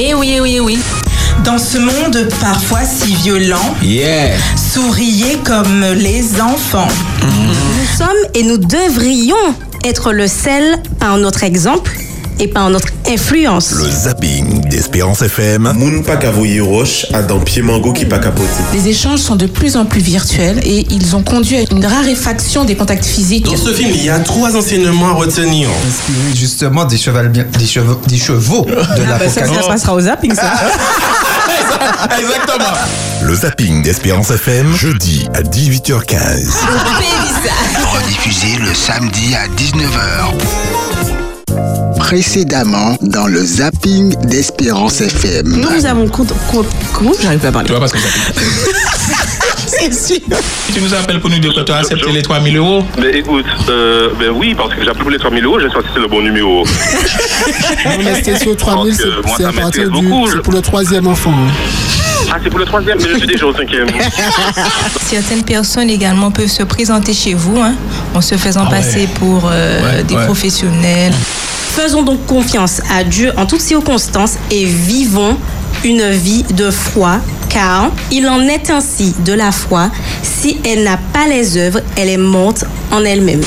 Eh 0.00 0.14
oui, 0.14 0.38
oui, 0.40 0.60
oui. 0.60 0.78
Dans 1.44 1.58
ce 1.58 1.76
monde 1.78 2.28
parfois 2.40 2.84
si 2.84 3.16
violent, 3.16 3.74
Yeah. 3.82 4.36
souriez 4.56 5.38
comme 5.44 5.84
les 5.96 6.40
enfants. 6.40 6.86
Nous 7.22 7.96
sommes 7.96 8.30
et 8.34 8.44
nous 8.44 8.58
devrions 8.58 9.34
être 9.84 10.12
le 10.12 10.28
sel 10.28 10.80
par 11.00 11.16
notre 11.18 11.42
exemple 11.42 11.96
et 12.40 12.48
par 12.48 12.70
notre 12.70 12.88
influence. 13.08 13.72
Le 13.72 13.90
zapping 13.90 14.68
d'Espérance 14.68 15.22
FM. 15.22 15.72
Moun 15.76 16.02
pa 16.04 16.16
ka 16.16 16.30
voye 16.30 16.60
roche 16.60 17.06
a 17.12 17.22
dan 17.22 17.40
pied 17.44 17.62
mango 17.62 17.92
qui 17.92 18.04
pa 18.04 18.18
kapote. 18.18 18.46
Les 18.72 18.88
échanges 18.88 19.20
sont 19.20 19.36
de 19.36 19.46
plus 19.46 19.76
en 19.76 19.84
plus 19.84 20.00
virtuels 20.00 20.60
et 20.64 20.86
ils 20.90 21.16
ont 21.16 21.22
conduit 21.22 21.56
à 21.56 21.62
une 21.70 21.84
raréfaction 21.84 22.64
des 22.64 22.76
contacts 22.76 23.04
physiques. 23.04 23.46
Dans 23.46 23.56
ce 23.56 23.72
film, 23.72 23.90
il 23.94 24.04
y 24.04 24.10
a 24.10 24.18
trois 24.20 24.56
enseignements 24.56 25.10
à 25.10 25.12
retenir. 25.12 25.68
Inspiré 25.86 26.34
justement 26.34 26.84
des 26.84 26.96
chevaux, 26.98 27.22
des 27.58 27.66
chevaux, 27.66 28.00
des 28.06 28.18
chevaux 28.18 28.64
de 28.64 28.74
Ah 28.78 29.18
bah 29.18 29.28
ça, 29.28 29.46
ça 29.46 29.68
passera 29.68 29.94
au 29.94 30.00
zapping 30.00 30.34
ça. 30.34 30.52
Exactement. 32.18 32.74
Le 33.22 33.34
zapping 33.34 33.82
d'Espérance 33.82 34.30
FM. 34.30 34.74
Jeudi 34.76 35.26
à 35.34 35.42
18h15. 35.42 36.48
Rediffusé 37.92 38.58
le 38.60 38.74
samedi 38.74 39.34
à 39.34 39.46
19h. 39.48 40.87
Précédemment 42.12 42.96
dans 43.02 43.26
le 43.26 43.44
zapping 43.44 44.14
d'Espérance 44.28 45.02
FM. 45.02 45.46
Nous 45.46 45.68
vous 45.68 45.84
avons 45.84 46.08
compte. 46.08 46.32
compte- 46.50 46.66
Comment 46.94 47.12
J'arrive 47.22 47.38
pas 47.38 47.48
à 47.48 47.52
parler. 47.52 47.66
Tu 47.66 47.72
vois 47.72 47.80
parce 47.80 47.92
que 47.92 47.98
C'est 49.66 49.92
sûr. 49.92 50.16
tu 50.72 50.80
nous 50.80 50.94
appelles 50.94 51.20
pour 51.20 51.28
nous 51.28 51.38
dire 51.38 51.52
que 51.54 51.60
tu 51.60 51.70
as 51.70 51.76
accepté 51.76 52.10
les 52.10 52.22
3000 52.22 52.56
euros. 52.56 52.82
Ben 52.96 53.14
écoute, 53.14 53.44
euh, 53.68 54.08
ben 54.18 54.30
oui, 54.34 54.54
parce 54.54 54.70
que 54.74 54.82
j'ai 54.82 54.88
appelé 54.88 55.02
pour 55.02 55.10
les 55.10 55.18
3000 55.18 55.44
euros, 55.44 55.60
j'ai 55.60 55.68
senti 55.68 55.82
que 55.88 55.94
c'est 55.96 56.00
le 56.00 56.08
bon 56.08 56.22
numéro. 56.22 56.64
Non, 57.84 57.90
mais 58.02 58.14
c'était 58.14 58.38
sur 58.38 58.56
3000, 58.56 58.96
Parce 58.96 59.02
que 59.04 59.10
c'est 59.36 59.42
ça 59.42 59.48
à 59.50 59.52
partir 59.52 59.90
du. 59.90 60.08
C'est 60.32 60.42
pour 60.42 60.54
le 60.54 60.62
troisième 60.62 61.06
enfant. 61.08 61.34
hein. 61.34 61.52
Ah, 62.32 62.36
c'est 62.42 62.48
pour 62.48 62.58
le 62.58 62.64
troisième, 62.64 62.96
mais 63.02 63.08
je 63.12 63.18
suis 63.18 63.26
déjà 63.26 63.44
au 63.44 63.54
cinquième. 63.54 63.86
Certaines 65.06 65.42
personnes 65.44 65.90
également 65.90 66.30
peuvent 66.30 66.46
se 66.48 66.62
présenter 66.62 67.12
chez 67.12 67.34
vous 67.34 67.58
hein, 67.60 67.74
en 68.14 68.22
se 68.22 68.34
faisant 68.36 68.64
Ah 68.66 68.70
ouais. 68.70 68.78
passer 68.78 69.08
pour 69.20 69.42
euh, 69.52 69.82
Ouais, 69.98 70.02
des 70.04 70.14
ouais. 70.14 70.24
professionnels. 70.24 71.12
Faisons 71.80 72.02
donc 72.02 72.26
confiance 72.26 72.82
à 72.90 73.04
Dieu 73.04 73.30
en 73.36 73.46
toutes 73.46 73.60
circonstances 73.60 74.34
et 74.50 74.64
vivons 74.64 75.36
une 75.84 76.10
vie 76.10 76.42
de 76.42 76.72
foi, 76.72 77.20
car 77.48 77.92
il 78.10 78.28
en 78.28 78.40
est 78.40 78.68
ainsi 78.70 79.14
de 79.24 79.32
la 79.32 79.52
foi. 79.52 79.88
Si 80.24 80.58
elle 80.64 80.82
n'a 80.82 80.96
pas 81.12 81.28
les 81.28 81.56
œuvres, 81.56 81.78
elle 81.96 82.08
est 82.08 82.16
morte 82.16 82.64
en 82.90 83.04
elle-même. 83.04 83.42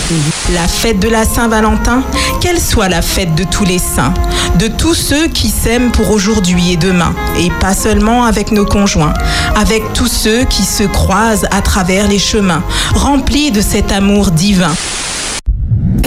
La 0.53 0.65
fête 0.65 0.97
de 1.01 1.09
la 1.09 1.25
Saint-Valentin, 1.25 2.03
qu'elle 2.39 2.61
soit 2.61 2.87
la 2.87 3.01
fête 3.01 3.35
de 3.35 3.43
tous 3.43 3.65
les 3.65 3.79
saints, 3.79 4.13
de 4.57 4.67
tous 4.67 4.93
ceux 4.93 5.27
qui 5.27 5.49
s'aiment 5.49 5.91
pour 5.91 6.09
aujourd'hui 6.11 6.71
et 6.71 6.77
demain, 6.77 7.13
et 7.37 7.49
pas 7.59 7.73
seulement 7.73 8.23
avec 8.23 8.53
nos 8.53 8.65
conjoints, 8.65 9.13
avec 9.57 9.91
tous 9.91 10.07
ceux 10.07 10.45
qui 10.45 10.63
se 10.63 10.83
croisent 10.83 11.47
à 11.51 11.61
travers 11.61 12.07
les 12.07 12.19
chemins, 12.19 12.63
remplis 12.95 13.51
de 13.51 13.59
cet 13.59 13.91
amour 13.91 14.31
divin. 14.31 14.71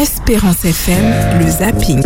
Espérance 0.04 0.66
FM, 0.66 1.40
le 1.40 1.50
zapping. 1.50 2.02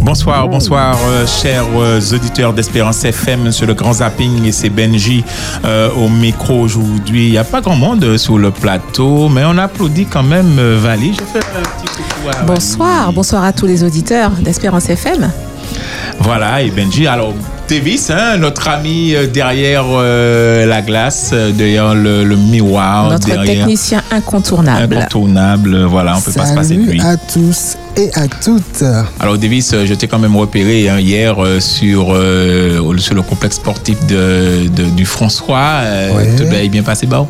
Bonsoir, 0.00 0.48
bonsoir, 0.48 0.96
euh, 1.08 1.26
chers 1.26 1.66
euh, 1.76 2.00
auditeurs 2.14 2.54
d'Espérance 2.54 3.04
FM 3.04 3.52
sur 3.52 3.66
le 3.66 3.74
grand 3.74 3.92
zapping 3.92 4.46
et 4.46 4.52
c'est 4.52 4.70
Benji 4.70 5.22
euh, 5.66 5.90
au 5.92 6.08
micro 6.08 6.54
aujourd'hui. 6.54 7.26
Il 7.26 7.32
n'y 7.32 7.36
a 7.36 7.44
pas 7.44 7.60
grand 7.60 7.76
monde 7.76 8.16
sur 8.16 8.38
le 8.38 8.50
plateau, 8.50 9.28
mais 9.28 9.44
on 9.44 9.58
applaudit 9.58 10.06
quand 10.06 10.22
même 10.22 10.58
euh, 10.58 10.78
Vali. 10.80 11.12
Je 11.12 11.38
fais 11.38 11.44
un 11.44 11.60
petit 11.60 11.92
coucou 11.92 12.30
à 12.32 12.42
Bonsoir, 12.44 13.12
bonsoir 13.12 13.44
à 13.44 13.52
tous 13.52 13.66
les 13.66 13.84
auditeurs 13.84 14.30
d'Espérance 14.30 14.88
FM. 14.88 15.30
Voilà, 16.18 16.62
et 16.62 16.70
Benji, 16.70 17.06
alors 17.06 17.34
Davis, 17.68 18.10
hein, 18.10 18.36
notre 18.38 18.68
ami 18.68 19.14
euh, 19.14 19.26
derrière 19.26 19.84
euh, 19.90 20.66
la 20.66 20.82
glace, 20.82 21.30
euh, 21.32 21.50
derrière 21.50 21.94
le, 21.96 22.22
le 22.22 22.36
miroir, 22.36 23.10
Notre 23.10 23.26
derrière 23.26 23.44
technicien 23.66 24.02
incontournable. 24.12 24.96
incontournable, 24.96 25.82
voilà, 25.84 26.16
on 26.16 26.20
peut 26.20 26.30
pas 26.32 26.46
se 26.46 26.54
passer 26.54 26.76
de 26.76 26.80
Salut 26.84 26.92
lui. 26.92 27.00
à 27.00 27.16
tous 27.16 27.76
et 27.96 28.10
à 28.14 28.28
toutes. 28.28 28.84
Alors 29.18 29.36
Davis, 29.36 29.74
je 29.84 29.94
t'ai 29.94 30.06
quand 30.06 30.20
même 30.20 30.36
repéré 30.36 30.88
hein, 30.88 31.00
hier 31.00 31.44
euh, 31.44 31.58
sur, 31.58 32.12
euh, 32.14 32.96
sur 32.98 33.14
le 33.16 33.22
complexe 33.22 33.56
sportif 33.56 33.98
de, 34.06 34.68
de- 34.68 34.84
du 34.90 35.04
François. 35.04 35.80
Euh, 35.82 36.12
Ouais. 36.16 36.36
Tout 36.36 36.44
est 36.44 36.68
bien 36.68 36.84
passé, 36.84 37.06
Bao? 37.06 37.26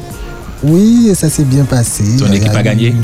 Oui, 0.62 1.10
ça 1.14 1.30
s'est 1.30 1.44
bien 1.44 1.64
passé. 1.64 2.04
Ton 2.18 2.30
équipe 2.32 2.54
a 2.54 2.62
gagné? 2.62 2.94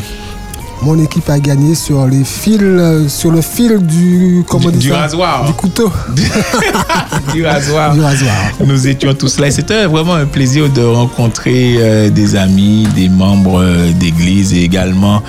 Mon 0.84 0.98
équipe 0.98 1.28
a 1.31 1.38
gagné 1.38 1.76
sur 1.76 2.06
les 2.09 2.25
fils, 2.25 2.59
euh, 2.60 3.09
sur 3.09 3.31
le 3.31 3.41
fil 3.41 3.78
du, 3.87 4.44
comment 4.48 4.69
Du- 4.70 4.78
du 4.78 4.93
rasoir. 4.93 5.44
du 5.44 5.53
couteau, 5.53 5.93
du 7.32 7.47
rasoir. 7.47 7.94
du 7.94 8.00
rasoir. 8.00 8.34
Nous 8.66 8.88
étions 8.88 9.15
tous 9.15 9.38
là. 9.38 9.47
et 9.47 9.50
C'était 9.53 9.87
vraiment 9.87 10.15
un 10.15 10.26
plaisir 10.26 10.69
de 10.69 10.82
rencontrer 10.82 11.76
euh, 11.78 12.10
des 12.10 12.34
amis, 12.34 12.87
des 12.97 13.09
membres 13.09 13.60
euh, 13.62 13.93
d'église 13.93 14.53
et 14.54 14.62
également 14.65 15.22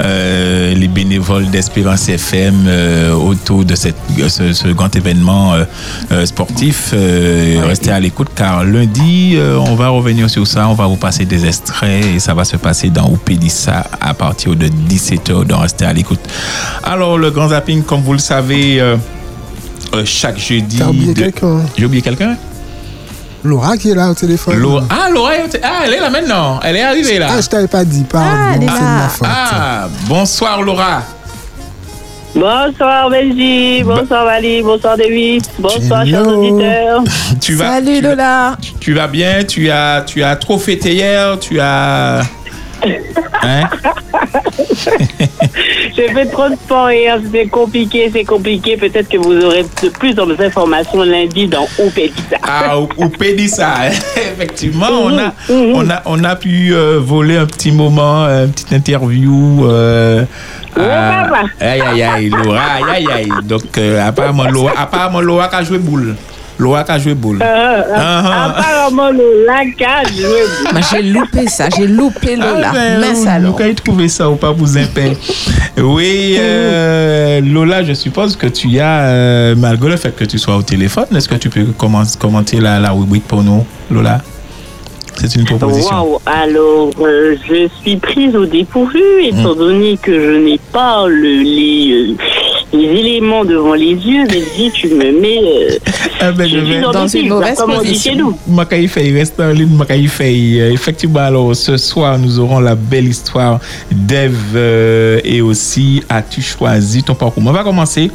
euh, 0.00 0.74
les 0.74 0.86
bénévoles 0.88 1.50
d'Espérance 1.50 2.08
FM 2.08 2.68
autour 3.20 3.64
de 3.64 3.74
cette, 3.74 3.96
ce, 4.28 4.52
ce 4.52 4.68
grand 4.68 4.94
événement 4.94 5.54
sportif. 6.24 6.94
Restez 7.66 7.90
à 7.90 7.98
l'écoute 7.98 8.28
car 8.34 8.64
lundi, 8.64 9.36
on 9.66 9.74
va 9.74 9.88
revenir 9.88 10.30
sur 10.30 10.46
ça. 10.46 10.68
On 10.68 10.74
va 10.74 10.86
vous 10.86 10.96
passer 10.96 11.24
des 11.24 11.46
extraits 11.46 12.04
et 12.14 12.18
ça 12.20 12.32
va 12.34 12.44
se 12.44 12.56
passer 12.56 12.90
dans 12.90 13.08
Oupédissa 13.10 13.86
à 14.00 14.14
partir 14.14 14.54
de 14.54 14.68
17h. 15.00 15.44
Donc 15.46 15.62
restez 15.62 15.84
à 15.86 15.92
l'écoute. 15.92 16.20
Alors, 16.84 17.18
le 17.18 17.30
grand 17.30 17.48
zapping, 17.48 17.82
comme 17.82 18.02
vous 18.02 18.12
le 18.12 18.18
savez, 18.18 18.80
euh, 18.80 18.96
euh, 19.94 20.02
chaque 20.04 20.38
jeudi. 20.38 20.78
T'as 20.78 20.86
oublié 20.88 21.14
de- 21.14 21.20
quelqu'un 21.20 21.60
J'ai 21.76 21.84
oublié 21.86 22.02
quelqu'un? 22.02 22.36
Laura 23.42 23.76
qui 23.78 23.90
est 23.90 23.94
là 23.94 24.10
au 24.10 24.14
téléphone. 24.14 24.56
Laura. 24.58 24.84
Ah, 24.90 25.08
Laura, 25.10 25.34
est- 25.36 25.58
ah, 25.62 25.80
elle 25.86 25.94
est 25.94 26.00
là 26.00 26.10
maintenant. 26.10 26.60
Elle 26.62 26.76
est 26.76 26.82
arrivée 26.82 27.18
là. 27.18 27.28
Ah, 27.30 27.40
je 27.40 27.46
t'avais 27.48 27.68
pas 27.68 27.84
dit, 27.84 28.04
pardon, 28.04 28.66
Ah, 28.68 28.74
c'est 28.76 28.82
ma 28.82 29.08
faute. 29.08 29.28
Ah, 29.30 29.88
bonsoir 30.06 30.60
Laura. 30.62 31.02
Bonsoir 32.34 33.10
Benji, 33.10 33.82
bonsoir 33.82 34.24
Vali, 34.24 34.62
bonsoir 34.62 34.96
David, 34.96 35.42
bonsoir 35.58 36.06
chers 36.06 36.28
auditeurs. 36.28 37.02
Tu 37.40 37.54
vas, 37.54 37.72
Salut 37.74 37.96
tu, 37.96 38.02
Lola. 38.02 38.56
tu 38.78 38.94
vas 38.94 39.08
bien? 39.08 39.42
Tu 39.42 39.68
as, 39.68 40.02
tu 40.06 40.22
as 40.22 40.36
trop 40.36 40.56
fêté 40.58 40.94
hier? 40.94 41.38
Tu 41.40 41.58
as. 41.58 42.20
Hein? 43.42 43.62
J'ai 45.96 46.08
fait 46.08 46.26
trop 46.26 46.48
de 46.48 46.54
sport 46.54 46.90
hier, 46.90 47.18
c'était 47.22 47.46
compliqué, 47.46 48.10
c'est 48.12 48.24
compliqué. 48.24 48.76
Peut-être 48.76 49.08
que 49.08 49.16
vous 49.18 49.44
aurez 49.44 49.64
de 49.82 49.88
plus 49.88 50.14
d'informations 50.14 51.02
lundi 51.02 51.46
dans 51.48 51.66
Oupédissa. 51.78 52.36
Ah, 52.42 52.78
ou, 52.78 52.88
ou 52.96 53.08
Pédissa. 53.08 53.74
Effectivement, 54.16 54.86
on 55.02 55.18
a, 55.18 55.32
on, 55.50 55.90
a, 55.90 56.02
on 56.06 56.24
a 56.24 56.36
pu 56.36 56.72
euh, 56.72 56.98
voler 57.00 57.36
un 57.36 57.46
petit 57.46 57.72
moment, 57.72 58.24
une 58.26 58.50
petite 58.52 58.72
interview. 58.72 59.66
Euh, 59.68 60.24
à- 60.76 61.24
papa. 61.28 61.42
aïe, 61.60 61.80
aïe, 61.80 62.02
aïe, 62.02 62.30
Laura, 62.30 62.60
aïe, 62.76 62.84
aïe, 62.94 63.06
aïe. 63.12 63.28
Donc, 63.44 63.76
euh, 63.78 64.06
apparemment, 64.06 64.44
Laura, 64.44 64.72
apparemment, 64.76 65.20
Laura 65.20 65.48
qui 65.48 65.56
a 65.56 65.62
joué 65.64 65.78
boule. 65.78 66.16
Qui 66.60 66.92
a 66.92 66.98
joué 66.98 67.14
boule. 67.14 67.38
Euh, 67.42 67.82
Ah, 67.94 68.22
ah. 68.24 68.54
apparemment, 68.58 69.10
le 69.10 69.46
lac 69.46 69.68
joué. 70.14 70.72
Bah, 70.72 70.80
j'ai 70.90 71.02
loupé 71.02 71.46
ça, 71.48 71.68
j'ai 71.76 71.86
loupé 71.86 72.36
Lola. 72.36 72.68
Ah 72.70 72.72
ben, 72.72 73.00
Mince 73.00 73.18
vous- 73.22 73.28
alors. 73.28 73.56
Vous 73.56 73.62
avez 73.62 73.74
trouvé 73.74 74.08
ça 74.08 74.28
ou 74.30 74.36
pas, 74.36 74.50
vous 74.52 74.76
impère. 74.76 75.12
Oui, 75.78 76.36
euh, 76.38 77.40
Lola, 77.40 77.82
je 77.84 77.92
suppose 77.94 78.36
que 78.36 78.46
tu 78.46 78.78
as, 78.78 79.04
euh, 79.08 79.54
malgré 79.56 79.90
le 79.90 79.96
fait 79.96 80.14
que 80.14 80.24
tu 80.24 80.38
sois 80.38 80.56
au 80.56 80.62
téléphone, 80.62 81.06
est-ce 81.16 81.28
que 81.28 81.36
tu 81.36 81.48
peux 81.48 81.64
commen- 81.78 82.16
commenter 82.18 82.60
la, 82.60 82.78
la 82.78 82.90
rubrique 82.90 83.26
pour 83.26 83.42
nous, 83.42 83.64
Lola? 83.90 84.20
C'est 85.16 85.36
une 85.36 85.44
proposition. 85.44 85.94
Waouh, 85.96 86.18
alors 86.24 86.90
euh, 87.02 87.36
je 87.46 87.68
suis 87.82 87.96
prise 87.96 88.34
au 88.34 88.46
dépourvu 88.46 89.02
étant 89.22 89.54
donné 89.54 89.98
que 90.00 90.12
je 90.18 90.38
n'ai 90.38 90.58
pas 90.72 91.06
le, 91.06 91.42
les, 91.42 91.92
euh, 91.92 92.14
les 92.72 92.84
éléments 93.00 93.44
devant 93.44 93.74
les 93.74 93.92
yeux. 93.92 94.24
Mais 94.28 94.42
dis, 94.56 94.70
tu 94.72 94.88
me 94.88 95.20
mets. 95.20 95.40
euh, 95.72 95.78
Ah 96.20 96.32
ben, 96.32 96.48
je 96.48 96.58
vais- 96.58 96.80
dans 96.80 97.06
une 97.08 97.28
mauvaise 97.28 97.56
comme 97.58 97.70
on 97.72 97.80
dit 97.80 97.88
position. 97.88 98.12
chez 98.12 98.18
nous. 98.18 98.36
Macaï 98.48 98.86
Faye, 98.88 99.12
reste 99.12 99.40
en 99.40 99.50
ligne, 99.50 99.74
Macaï 99.76 100.06
Faye. 100.06 100.60
Euh, 100.60 100.72
Effectivement, 100.72 101.20
alors 101.20 101.54
ce 101.56 101.76
soir, 101.76 102.18
nous 102.18 102.38
aurons 102.38 102.60
la 102.60 102.74
belle 102.74 103.08
histoire 103.08 103.58
d'Ève 103.90 104.36
euh, 104.54 105.20
et 105.24 105.40
aussi 105.40 106.02
As-tu 106.08 106.42
choisi 106.42 107.02
ton 107.02 107.14
parcours? 107.14 107.42
On 107.46 107.52
va 107.52 107.62
commencer 107.64 108.10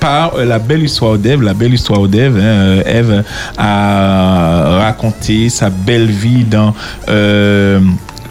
par 0.00 0.34
euh, 0.36 0.44
la 0.44 0.58
belle 0.58 0.82
histoire 0.84 1.16
d'Ève. 1.18 1.42
La 1.42 1.54
belle 1.54 1.74
histoire 1.74 2.06
d'Ève. 2.08 2.36
hein. 2.36 2.42
Euh, 2.42 2.82
Ève 2.86 3.24
a 3.58 4.78
raconté 4.80 5.48
sa 5.48 5.70
belle 5.70 6.06
vie 6.10 6.44
dans 6.44 6.74
euh, 7.08 7.78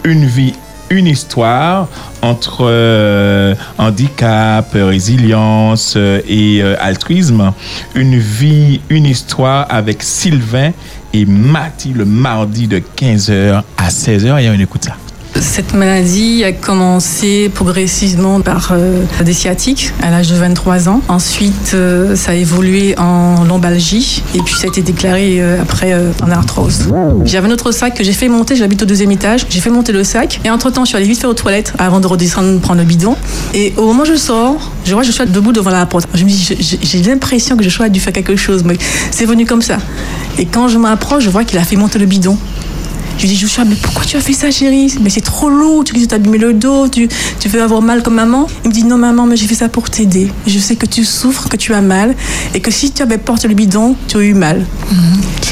une 0.03 0.25
vie 0.25 0.53
une 0.89 1.07
histoire 1.07 1.87
entre 2.21 2.59
euh, 2.61 3.55
handicap, 3.77 4.69
résilience 4.73 5.95
euh, 5.97 6.21
et 6.27 6.61
euh, 6.61 6.75
altruisme. 6.79 7.51
Une 7.95 8.17
vie, 8.17 8.81
une 8.89 9.05
histoire 9.05 9.67
avec 9.69 10.03
Sylvain 10.03 10.71
et 11.13 11.25
Mathie 11.25 11.93
le 11.93 12.05
mardi 12.05 12.67
de 12.67 12.79
15h 12.79 13.61
à 13.77 13.89
16h. 13.89 14.41
Et 14.41 14.49
on 14.49 14.59
écoute 14.59 14.85
ça. 14.85 15.02
Cette 15.39 15.73
maladie 15.73 16.43
a 16.43 16.51
commencé 16.51 17.49
progressivement 17.53 18.41
par 18.41 18.71
euh, 18.71 19.03
des 19.23 19.33
sciatiques 19.33 19.91
à 20.01 20.11
l'âge 20.11 20.29
de 20.29 20.35
23 20.35 20.89
ans. 20.89 21.01
Ensuite, 21.07 21.71
euh, 21.73 22.15
ça 22.15 22.31
a 22.31 22.35
évolué 22.35 22.95
en 22.97 23.43
lombalgie 23.43 24.23
et 24.35 24.39
puis 24.39 24.53
ça 24.53 24.65
a 24.65 24.67
été 24.67 24.81
déclaré 24.81 25.41
euh, 25.41 25.61
après 25.61 25.95
en 26.23 26.31
arthrose. 26.31 26.93
J'avais 27.25 27.47
un 27.47 27.51
autre 27.51 27.71
sac 27.71 27.95
que 27.95 28.03
j'ai 28.03 28.13
fait 28.13 28.29
monter, 28.29 28.55
j'habite 28.55 28.83
au 28.83 28.85
deuxième 28.85 29.11
étage, 29.11 29.45
j'ai 29.49 29.59
fait 29.59 29.69
monter 29.69 29.91
le 29.91 30.03
sac 30.03 30.39
et 30.43 30.49
entre-temps, 30.49 30.85
je 30.85 30.89
suis 30.89 30.97
allée 30.97 31.07
vite 31.07 31.19
faire 31.19 31.29
aux 31.29 31.35
toilettes 31.35 31.73
avant 31.77 31.99
de 31.99 32.07
redescendre 32.07 32.59
prendre 32.59 32.79
le 32.79 32.85
bidon. 32.85 33.15
Et 33.53 33.73
au 33.77 33.85
moment 33.85 34.03
où 34.03 34.05
je 34.05 34.15
sors, 34.15 34.71
je 34.85 34.93
vois 34.93 35.01
que 35.01 35.07
je 35.07 35.11
suis 35.11 35.25
debout 35.25 35.51
devant 35.51 35.71
la 35.71 35.85
porte. 35.85 36.07
Je 36.13 36.23
me 36.23 36.29
dis, 36.29 36.57
j'ai 36.59 37.01
l'impression 37.01 37.57
que 37.57 37.63
je 37.63 37.69
suis 37.69 37.89
dû 37.89 37.99
faire 37.99 38.13
quelque 38.13 38.35
chose, 38.35 38.63
mais 38.63 38.77
c'est 39.11 39.25
venu 39.25 39.45
comme 39.45 39.61
ça. 39.61 39.77
Et 40.37 40.45
quand 40.45 40.67
je 40.67 40.77
m'approche, 40.77 41.23
je 41.23 41.29
vois 41.29 41.43
qu'il 41.43 41.57
a 41.59 41.63
fait 41.63 41.75
monter 41.75 41.99
le 41.99 42.05
bidon. 42.05 42.37
Je 43.17 43.21
lui 43.21 43.29
dis, 43.29 43.37
Joshua, 43.37 43.63
mais 43.63 43.75
pourquoi 43.75 44.03
tu 44.03 44.17
as 44.17 44.21
fait 44.21 44.33
ça, 44.33 44.51
chérie? 44.51 44.93
Mais 45.01 45.09
c'est 45.09 45.21
trop 45.21 45.49
lourd, 45.49 45.83
tu 45.83 45.93
t'as 46.07 46.15
abîmé 46.17 46.37
le 46.37 46.53
dos, 46.53 46.87
tu, 46.87 47.07
tu 47.39 47.47
veux 47.47 47.61
avoir 47.61 47.81
mal 47.81 48.03
comme 48.03 48.15
maman? 48.15 48.47
Il 48.63 48.69
me 48.69 48.73
dit, 48.73 48.83
non, 48.83 48.97
maman, 48.97 49.25
mais 49.25 49.37
j'ai 49.37 49.47
fait 49.47 49.55
ça 49.55 49.69
pour 49.69 49.89
t'aider. 49.89 50.31
Je 50.47 50.59
sais 50.59 50.75
que 50.75 50.85
tu 50.85 51.05
souffres, 51.05 51.47
que 51.47 51.57
tu 51.57 51.73
as 51.73 51.81
mal, 51.81 52.15
et 52.53 52.59
que 52.59 52.71
si 52.71 52.91
tu 52.91 53.01
avais 53.01 53.17
porté 53.17 53.47
le 53.47 53.53
bidon, 53.53 53.95
tu 54.07 54.17
aurais 54.17 54.27
eu 54.27 54.33
mal. 54.33 54.65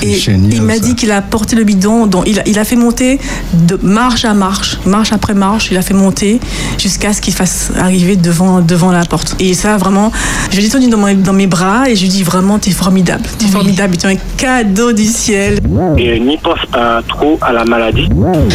Et 0.01 0.15
génial, 0.15 0.53
il 0.53 0.61
m'a 0.61 0.79
dit 0.79 0.95
qu'il 0.95 1.11
a 1.11 1.21
porté 1.21 1.55
le 1.55 1.63
bidon, 1.63 2.07
donc 2.07 2.23
il 2.27 2.39
a, 2.39 2.47
il 2.47 2.57
a 2.59 2.63
fait 2.63 2.75
monter 2.75 3.19
de 3.53 3.77
marche 3.81 4.25
à 4.25 4.33
marche, 4.33 4.79
marche 4.85 5.11
après 5.13 5.33
marche, 5.33 5.69
il 5.71 5.77
a 5.77 5.81
fait 5.81 5.93
monter 5.93 6.39
jusqu'à 6.77 7.13
ce 7.13 7.21
qu'il 7.21 7.33
fasse 7.33 7.71
arriver 7.77 8.15
devant, 8.15 8.61
devant 8.61 8.91
la 8.91 9.05
porte. 9.05 9.35
Et 9.39 9.53
ça, 9.53 9.77
vraiment, 9.77 10.11
je 10.51 10.59
l'ai 10.61 10.69
tenu 10.69 10.89
dans, 10.89 10.97
mes- 10.97 11.15
dans 11.15 11.33
mes 11.33 11.47
bras 11.47 11.89
et 11.89 11.95
je 11.95 12.01
lui 12.01 12.09
dis 12.09 12.23
vraiment, 12.23 12.57
t'es 12.59 12.71
formidable, 12.71 13.23
t'es 13.37 13.45
formidable, 13.47 13.95
tu 13.97 14.07
es 14.07 14.13
un 14.13 14.17
cadeau 14.37 14.91
du 14.93 15.05
ciel. 15.05 15.59
Et 15.97 16.19
n'y 16.19 16.37
pense 16.37 16.65
pas 16.71 17.01
trop 17.07 17.37
à 17.41 17.51
la 17.53 17.63
maladie. 17.65 18.07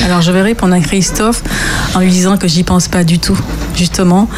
Alors 0.04 0.22
je 0.22 0.32
vais 0.32 0.42
répondre 0.42 0.74
à 0.74 0.80
Christophe 0.80 1.42
en 1.94 2.00
lui 2.00 2.10
disant 2.10 2.36
que 2.36 2.48
j'y 2.48 2.62
pense 2.64 2.88
pas 2.88 3.04
du 3.04 3.18
tout, 3.18 3.38
justement. 3.74 4.28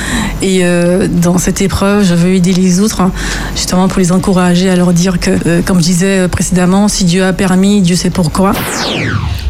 Et 0.42 0.60
euh, 0.62 1.08
dans 1.10 1.38
cette 1.38 1.60
épreuve, 1.62 2.04
je 2.04 2.14
veux 2.14 2.34
aider 2.34 2.52
les 2.52 2.80
autres, 2.80 3.00
hein, 3.00 3.12
justement 3.56 3.88
pour 3.88 3.98
les 4.00 4.12
encourager 4.12 4.68
à 4.70 4.76
leur 4.76 4.92
dire 4.92 5.18
que, 5.20 5.30
euh, 5.46 5.62
comme 5.64 5.78
je 5.78 5.84
disais 5.84 6.28
précédemment, 6.28 6.88
si 6.98 7.04
Dieu 7.04 7.24
a 7.24 7.32
permis, 7.32 7.80
Dieu 7.80 7.94
sait 7.94 8.10
pourquoi. 8.10 8.52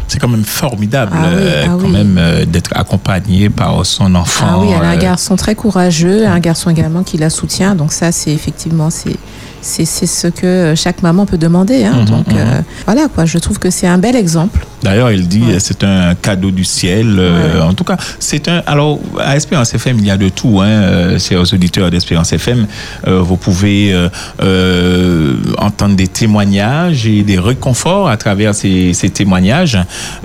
C'est 0.07 0.19
quand 0.19 0.27
même 0.27 0.43
formidable 0.43 1.11
Ah 1.15 1.29
oui, 1.29 1.35
euh, 1.39 1.63
ah 1.65 1.69
quand 1.71 1.87
oui. 1.87 1.91
même 1.91 2.15
euh, 2.19 2.45
d'être 2.45 2.69
accompagné 2.75 3.49
par 3.49 3.83
son 3.87 4.13
enfant. 4.13 4.45
Ah 4.47 4.59
oui, 4.59 4.67
elle 4.69 4.85
a 4.85 4.89
un 4.89 4.97
euh, 4.97 5.01
garçon 5.01 5.35
très 5.35 5.55
courageux, 5.55 6.27
un 6.27 6.39
garçon 6.39 6.69
également 6.69 7.01
qui 7.01 7.17
la 7.17 7.31
soutient. 7.31 7.73
Donc 7.73 7.91
ça, 7.91 8.11
c'est 8.11 8.31
effectivement, 8.31 8.91
c'est 8.91 9.15
c'est 9.61 9.85
ce 9.85 10.27
que 10.27 10.73
chaque 10.75 11.01
maman 11.01 11.25
peut 11.25 11.37
demander. 11.37 11.83
hein. 11.85 11.97
Mhm, 12.01 12.05
Donc 12.05 12.27
mhm. 12.27 12.37
euh, 12.37 12.61
voilà 12.85 13.07
quoi, 13.13 13.25
je 13.25 13.37
trouve 13.37 13.59
que 13.59 13.69
c'est 13.69 13.87
un 13.87 13.97
bel 13.97 14.15
exemple. 14.15 14.65
D'ailleurs, 14.83 15.11
il 15.11 15.27
dit 15.27 15.43
euh, 15.49 15.57
c'est 15.59 15.83
un 15.83 16.15
cadeau 16.15 16.51
du 16.51 16.63
ciel. 16.63 17.15
euh, 17.19 17.61
En 17.61 17.73
tout 17.73 17.83
cas, 17.83 17.97
c'est 18.19 18.47
un. 18.47 18.63
Alors, 18.65 18.99
à 19.19 19.35
Espérance 19.35 19.73
FM, 19.73 19.97
il 19.99 20.05
y 20.05 20.11
a 20.11 20.17
de 20.17 20.29
tout. 20.29 20.61
Hein, 20.61 20.67
euh, 20.67 21.19
chers 21.19 21.41
auditeurs 21.53 21.89
d'Espérance 21.91 22.31
FM, 22.31 22.65
Euh, 23.07 23.21
vous 23.21 23.35
pouvez 23.37 23.91
euh, 23.93 24.07
euh, 24.41 25.35
entendre 25.57 25.95
des 25.95 26.07
témoignages 26.07 27.05
et 27.07 27.23
des 27.23 27.39
réconforts 27.39 28.07
à 28.09 28.17
travers 28.17 28.55
ces, 28.55 28.93
ces 28.93 29.09
témoignages. 29.09 29.77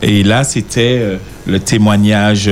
Et 0.02 0.22
là, 0.22 0.44
c'était 0.44 0.98
euh, 1.00 1.16
le 1.46 1.58
témoignage. 1.60 2.48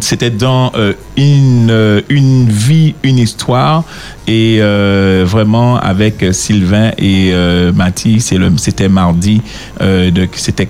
C'était 0.00 0.30
dans 0.30 0.72
euh, 0.74 0.92
une, 1.16 1.70
euh, 1.70 2.00
une 2.08 2.48
vie, 2.48 2.94
une 3.02 3.18
histoire. 3.18 3.84
Et 4.28 4.58
euh, 4.60 5.24
vraiment, 5.26 5.76
avec 5.76 6.24
Sylvain 6.32 6.92
et 6.96 7.30
euh, 7.32 7.72
Mathis, 7.72 8.32
c'était 8.56 8.88
mardi, 8.88 9.42
c'était 10.34 10.68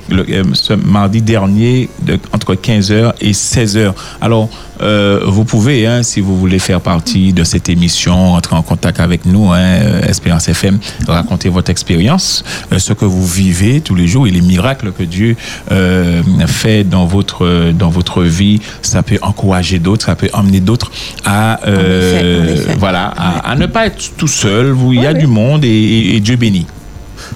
mardi 0.83 1.21
dernier, 1.21 1.91
de, 2.01 2.19
entre 2.33 2.55
15h 2.55 3.13
et 3.21 3.33
16h. 3.33 3.93
Alors, 4.23 4.49
euh, 4.83 5.21
vous 5.27 5.45
pouvez, 5.45 5.87
hein, 5.87 6.03
si 6.03 6.21
vous 6.21 6.37
voulez 6.39 6.59
faire 6.59 6.81
partie 6.81 7.33
de 7.33 7.45
cette 7.45 7.69
émission, 7.69 8.35
entrer 8.35 8.57
en 8.57 8.63
contact 8.63 9.01
avec 9.01 9.25
nous, 9.27 9.51
hein, 9.53 9.59
euh, 9.61 10.03
Espérance 10.09 10.49
FM, 10.49 10.79
raconter 11.07 11.49
votre 11.49 11.71
expérience, 11.71 12.45
euh, 12.73 12.79
ce 12.79 12.93
que 12.93 13.05
vous 13.05 13.27
vivez 13.27 13.81
tous 13.81 13.95
les 13.95 14.07
jours 14.07 14.27
et 14.27 14.31
les 14.31 14.41
miracles 14.41 14.93
que 14.93 15.03
Dieu 15.03 15.37
euh, 15.71 16.23
fait 16.47 16.85
dans 16.85 17.07
votre, 17.07 17.73
dans 17.73 17.91
votre 17.91 18.23
vie. 18.23 18.61
Ça 18.83 19.03
peut 19.03 19.19
encourager 19.23 19.79
d'autres, 19.79 20.07
ça 20.07 20.17
peut 20.17 20.31
emmener 20.33 20.61
d'autres 20.61 20.91
à, 21.25 21.61
euh, 21.67 22.41
En 22.41 22.45
effet, 22.47 22.53
en 22.53 22.55
effet. 22.71 22.77
voilà, 22.79 23.07
à, 23.17 23.51
à 23.53 23.57
ne 23.57 23.67
pas 23.67 23.87
être 23.87 24.13
tout 24.17 24.29
seul. 24.29 24.71
Vous, 24.71 24.93
il 24.93 25.03
y 25.03 25.07
a 25.07 25.15
du 25.15 25.27
monde 25.27 25.65
et, 25.65 25.69
et- 25.69 26.17
et 26.17 26.21
Dieu 26.21 26.37
bénit. 26.37 26.67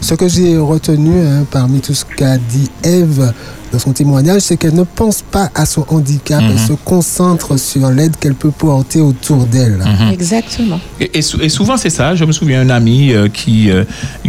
Ce 0.00 0.14
que 0.14 0.28
j'ai 0.28 0.58
retenu 0.58 1.20
hein, 1.26 1.44
parmi 1.50 1.80
tout 1.80 1.94
ce 1.94 2.04
qu'a 2.04 2.36
dit 2.38 2.70
Eve 2.82 3.32
dans 3.76 3.80
son 3.80 3.92
témoignage, 3.92 4.40
c'est 4.40 4.56
qu'elle 4.56 4.74
ne 4.74 4.84
pense 4.84 5.20
pas 5.20 5.50
à 5.54 5.66
son 5.66 5.84
handicap, 5.88 6.40
Mhm. 6.42 6.50
elle 6.52 6.58
se 6.58 6.72
concentre 6.72 7.58
sur 7.58 7.90
l'aide 7.90 8.16
qu'elle 8.18 8.34
peut 8.34 8.50
porter 8.50 9.02
autour 9.02 9.44
d'elle. 9.44 9.76
Mhm. 9.84 10.12
Exactement. 10.12 10.80
Et, 10.98 11.18
et 11.18 11.22
sou- 11.22 11.38
et 11.42 11.50
souvent, 11.50 11.76
c'est 11.76 11.90
ça. 11.90 12.14
Je 12.14 12.24
me 12.24 12.32
souviens 12.32 12.64
d'un 12.64 12.74
ami 12.74 13.12
euh, 13.12 13.28
qui, 13.28 13.70
euh, 13.70 13.84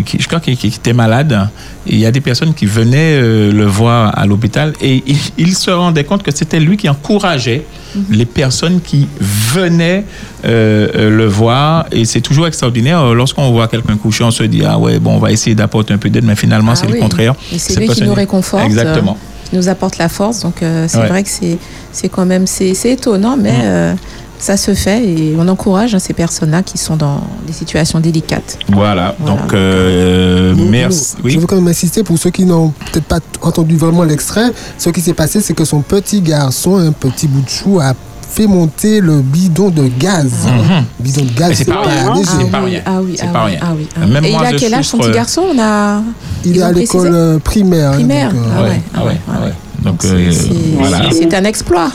qui, 0.05 0.17
je 0.19 0.27
crois, 0.27 0.41
qui, 0.41 0.57
qui 0.57 0.67
était 0.67 0.91
malade. 0.91 1.47
Et 1.87 1.93
il 1.93 1.99
y 1.99 2.05
a 2.05 2.11
des 2.11 2.19
personnes 2.19 2.53
qui 2.53 2.65
venaient 2.65 3.15
euh, 3.21 3.53
le 3.53 3.65
voir 3.65 4.17
à 4.19 4.25
l'hôpital 4.25 4.73
et 4.81 5.01
il, 5.07 5.17
il 5.37 5.55
se 5.55 5.71
rendait 5.71 6.03
compte 6.03 6.21
que 6.23 6.31
c'était 6.35 6.59
lui 6.59 6.75
qui 6.75 6.89
encourageait 6.89 7.63
les 8.09 8.25
personnes 8.25 8.81
qui 8.81 9.07
venaient 9.21 10.03
le 10.43 11.25
voir. 11.27 11.85
Et 11.93 12.03
c'est 12.03 12.19
toujours 12.19 12.47
extraordinaire. 12.47 13.13
Lorsqu'on 13.13 13.49
voit 13.51 13.69
quelqu'un 13.69 13.95
couché, 13.95 14.25
on 14.25 14.31
se 14.31 14.43
dit, 14.43 14.63
ah 14.65 14.77
ouais, 14.77 14.99
bon, 14.99 15.15
on 15.15 15.19
va 15.19 15.31
essayer 15.31 15.55
d'apporter 15.55 15.93
un 15.93 15.97
peu 15.97 16.09
d'aide, 16.09 16.25
mais 16.25 16.35
finalement, 16.35 16.73
Ah 16.73 16.75
c'est 16.75 16.87
oui. 16.87 16.93
le 16.95 16.99
contraire. 16.99 17.33
Et 17.53 17.57
c'est 17.57 17.79
lui 17.79 17.87
qui 17.87 18.03
nous 18.03 18.13
réconforte. 18.13 18.65
Exactement. 18.65 19.17
Qui 19.49 19.55
nous 19.55 19.69
apporte 19.69 19.97
la 19.97 20.09
force. 20.09 20.41
Donc 20.41 20.61
euh, 20.63 20.85
c'est 20.87 20.97
Ouais. 20.99 21.07
vrai 21.07 21.23
que 21.23 21.29
c'est 21.29 21.57
c'est 21.91 22.09
quand 22.09 22.25
même 22.25 22.47
c'est 22.47 22.73
c'est 22.73 22.91
étonnant, 22.91 23.37
mais 23.37 23.51
Mm. 23.51 23.61
euh, 23.63 23.93
ça 24.39 24.55
se 24.55 24.73
fait 24.75 25.03
et 25.03 25.35
on 25.39 25.47
encourage 25.47 25.95
hein, 25.95 25.99
ces 25.99 26.13
personnes-là 26.13 26.61
qui 26.61 26.77
sont 26.77 26.95
dans 26.95 27.21
des 27.47 27.53
situations 27.53 27.99
délicates. 27.99 28.59
Voilà. 28.71 29.15
Voilà. 29.19 29.35
Donc, 29.41 29.53
euh, 29.53 30.53
Nous- 30.53 30.69
merci. 30.69 31.15
nous- 31.17 31.23
Oui. 31.25 31.31
Je 31.31 31.39
veux 31.39 31.47
quand 31.47 31.55
même 31.55 31.67
insister 31.67 32.03
pour 32.03 32.19
ceux 32.19 32.29
qui 32.29 32.45
n'ont 32.45 32.69
peut-être 32.91 33.05
pas 33.07 33.19
entendu 33.41 33.75
vraiment 33.77 34.03
l'extrait. 34.03 34.51
Ce 34.77 34.89
qui 34.91 35.01
s'est 35.01 35.15
passé, 35.15 35.41
c'est 35.41 35.55
que 35.55 35.65
son 35.65 35.81
petit 35.81 36.21
garçon, 36.21 36.77
un 36.77 36.91
petit 36.91 37.27
bout 37.27 37.41
de 37.41 37.49
chou, 37.49 37.79
a 37.79 37.93
fait 38.37 38.45
monter 38.47 39.01
le 39.01 39.21
bidon 39.21 39.69
de 39.69 39.87
gaz. 39.97 40.31
Mhm. 40.45 40.83
Bidon 40.99 41.21
de 41.25 41.31
gaz, 41.39 41.53
c'est 41.55 41.65
pas 41.65 41.81
pas 41.81 41.89
rien. 41.89 42.13
léger. 42.13 42.29
C'est 42.39 42.51
pas 42.51 42.59
rien. 42.61 42.81
Ah 42.85 43.01
oui, 43.01 43.15
C'est 43.17 43.25
ah 43.27 43.33
pas 43.33 43.45
oui, 43.45 43.51
rien. 43.51 43.59
ah 43.63 43.67
oui, 43.75 43.87
ah 43.95 43.97
oui. 44.05 44.07
Même 44.11 44.25
Et 44.25 44.31
moi, 44.31 44.41
il 44.43 44.55
a 44.55 44.59
quel 44.59 44.73
âge 44.75 44.85
son 44.85 44.97
petit 44.99 45.11
garçon? 45.11 45.43
On 45.55 45.59
a 45.59 46.01
Il 46.45 46.57
est 46.57 46.61
à 46.61 46.71
l'école 46.71 47.09
euh, 47.11 47.39
primaire. 47.39 47.89
hein, 47.91 47.95
primaire. 47.95 48.31
donc, 48.31 48.39
euh, 48.43 48.49
Ah 48.55 48.61
ouais, 48.61 48.69
Ouais, 48.69 48.81
ah 48.95 49.03
ouais, 49.05 49.17
ah 49.27 49.45
ouais. 49.45 49.53
Donc, 49.83 49.95
C'est- 50.01 50.07
euh, 50.09 50.31
c'est- 50.31 50.49
voilà. 50.77 50.99
c'est 51.11 51.33
un 51.33 51.43
exploit. 51.45 51.91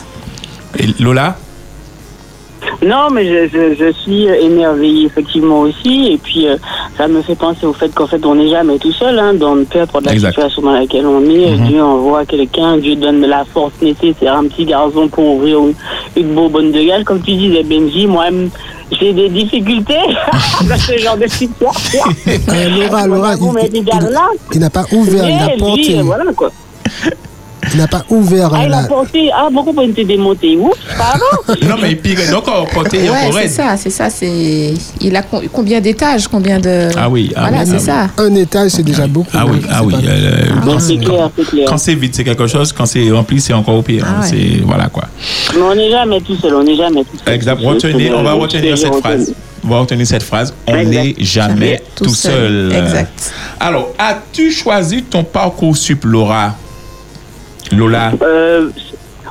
Et 0.78 0.86
Lola? 1.00 1.36
Non, 2.84 3.10
mais 3.12 3.24
je, 3.26 3.48
je, 3.48 3.74
je 3.78 3.92
suis 3.92 4.24
émerveillée 4.26 5.06
effectivement 5.06 5.60
aussi. 5.60 6.08
Et 6.12 6.18
puis, 6.18 6.48
euh, 6.48 6.56
ça 6.98 7.06
me 7.06 7.22
fait 7.22 7.36
penser 7.36 7.64
au 7.64 7.72
fait 7.72 7.88
qu'en 7.94 8.06
fait, 8.08 8.24
on 8.26 8.34
n'est 8.34 8.48
jamais 8.50 8.78
tout 8.78 8.92
seul. 8.92 9.18
Hein, 9.18 9.34
dans, 9.34 9.56
peu 9.64 9.80
importe 9.82 10.04
la 10.06 10.12
Exact. 10.12 10.30
situation 10.30 10.62
dans 10.62 10.72
laquelle 10.72 11.06
on 11.06 11.22
est, 11.24 11.56
Mhm. 11.56 11.66
Dieu 11.68 11.82
envoie 11.82 12.24
quelqu'un, 12.26 12.78
Dieu 12.78 12.96
donne 12.96 13.20
la 13.26 13.44
force 13.44 13.72
nécessaire 13.80 14.34
un 14.36 14.44
petit 14.48 14.64
garçon 14.64 15.06
pour 15.08 15.36
ouvrir 15.36 15.58
une, 15.60 15.74
une 16.16 16.34
bonbonne 16.34 16.72
de 16.72 16.82
gaz. 16.82 17.04
Comme 17.04 17.20
tu 17.22 17.32
disais, 17.34 17.62
Benji, 17.62 18.06
moi-même, 18.06 18.50
j'ai 19.00 19.12
des 19.12 19.28
difficultés 19.28 19.94
dans 20.68 20.76
ce 20.76 20.98
genre 20.98 21.16
de 21.16 21.26
situation. 21.28 22.00
Euh, 22.28 22.68
Laura, 22.80 23.06
Laura, 23.06 23.34
il- 24.52 24.60
n'a 24.60 24.70
pas 24.70 24.84
ouvert 24.92 25.24
la 25.24 25.56
porte. 25.56 25.78
euh, 25.88 26.02
voilà 26.02 26.24
quoi. 26.36 26.50
Il 27.72 27.78
n'a 27.78 27.86
pas 27.88 28.04
ouvert 28.10 28.50
Ah, 28.54 28.64
il 28.66 28.72
a 28.72 28.82
la, 28.82 28.88
pensé, 28.88 29.30
ah, 29.34 29.48
beaucoup 29.50 29.72
pour 29.72 29.84
te 29.84 30.00
démonter. 30.02 30.56
Ouf, 30.56 30.74
pardon? 30.98 31.24
Non, 31.68 31.76
mais 31.80 31.94
pire, 31.94 32.18
donc, 32.30 32.44
on 32.48 32.66
portait 32.66 33.08
Ouais, 33.08 33.08
encore 33.08 33.34
c'est 33.40 33.48
ça, 33.48 33.76
c'est 33.76 33.90
ça. 33.90 34.10
C'est 34.10 34.74
il 35.00 35.16
a 35.16 35.22
com- 35.22 35.42
combien 35.52 35.80
d'étages, 35.80 36.28
combien 36.28 36.58
de 36.58 36.88
Ah 36.96 37.08
oui, 37.08 37.32
ah 37.34 37.40
voilà, 37.48 37.58
oui, 37.64 37.66
c'est 37.78 37.90
ah 37.90 38.08
ça. 38.16 38.22
un 38.22 38.34
étage, 38.34 38.70
c'est 38.72 38.82
déjà 38.82 39.06
beaucoup. 39.06 39.30
Ah 39.34 39.44
oui, 39.46 39.58
ah 39.70 39.82
oui. 39.84 39.94
euh, 40.04 40.46
quand 40.64 40.78
c'est 40.80 40.96
clair, 40.98 41.30
c'est 41.36 41.44
clair. 41.46 41.64
quand 41.68 41.78
c'est 41.78 41.94
vide, 41.94 42.14
c'est 42.14 42.24
quelque 42.24 42.46
chose. 42.46 42.72
Quand 42.72 42.86
c'est 42.86 43.10
rempli, 43.10 43.40
c'est 43.40 43.52
encore 43.54 43.76
au 43.76 43.82
pire. 43.82 44.04
Ah 44.06 44.20
ouais. 44.20 44.26
C'est 44.28 44.60
voilà 44.64 44.88
quoi. 44.88 45.04
Mais 45.54 45.62
on 45.62 45.74
n'est 45.74 45.90
jamais 45.90 46.20
tout 46.20 46.36
seul, 46.36 46.54
on 46.54 46.62
n'est 46.64 46.76
jamais 46.76 47.04
tout 47.04 47.16
seul. 47.24 47.34
Exact. 47.34 47.60
Retenez, 47.62 48.12
on 48.12 48.22
va 48.22 48.32
retenir 48.34 48.76
cette 48.76 48.94
phrase. 48.96 49.32
On 49.64 49.68
va 49.68 49.78
retenir 49.80 50.06
cette 50.06 50.22
phrase. 50.24 50.52
On 50.66 50.72
n'est 50.76 51.14
jamais 51.18 51.42
Jamais 51.52 51.82
tout, 51.94 52.04
tout 52.04 52.14
seul. 52.14 52.70
seul. 52.72 52.82
Exact. 52.84 53.32
Alors, 53.60 53.90
as-tu 53.98 54.50
choisi 54.50 55.02
ton 55.04 55.22
parcours 55.24 55.76
sup, 55.76 56.04
Laura? 56.04 56.54
Lola, 57.76 58.12
Euh, 58.22 58.70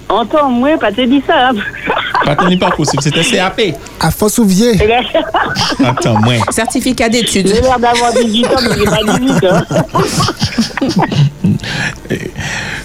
entends, 0.10 0.50
moi, 0.50 0.78
pas 0.80 0.92
te 0.92 1.02
dit 1.02 1.22
ça. 1.26 1.50
Hein. 1.50 1.54
pas 2.26 2.36
ton 2.36 2.56
parcours 2.58 2.86
sup, 2.86 3.00
c'était 3.02 3.24
CAP. 3.24 3.62
À 4.00 4.12
Fossouvier. 4.12 4.74
Attends, 5.86 6.20
moi. 6.22 6.34
Certificat 6.52 7.10
d'études. 7.10 7.48
J'ai 7.48 7.62
l'air 7.62 7.80
d'avoir 7.80 8.14
18 8.14 8.46
ans, 8.46 8.50
mais 8.62 8.76
j'ai 8.78 8.86
pas 8.86 9.04
18 9.20 9.46
ans. 9.46 9.62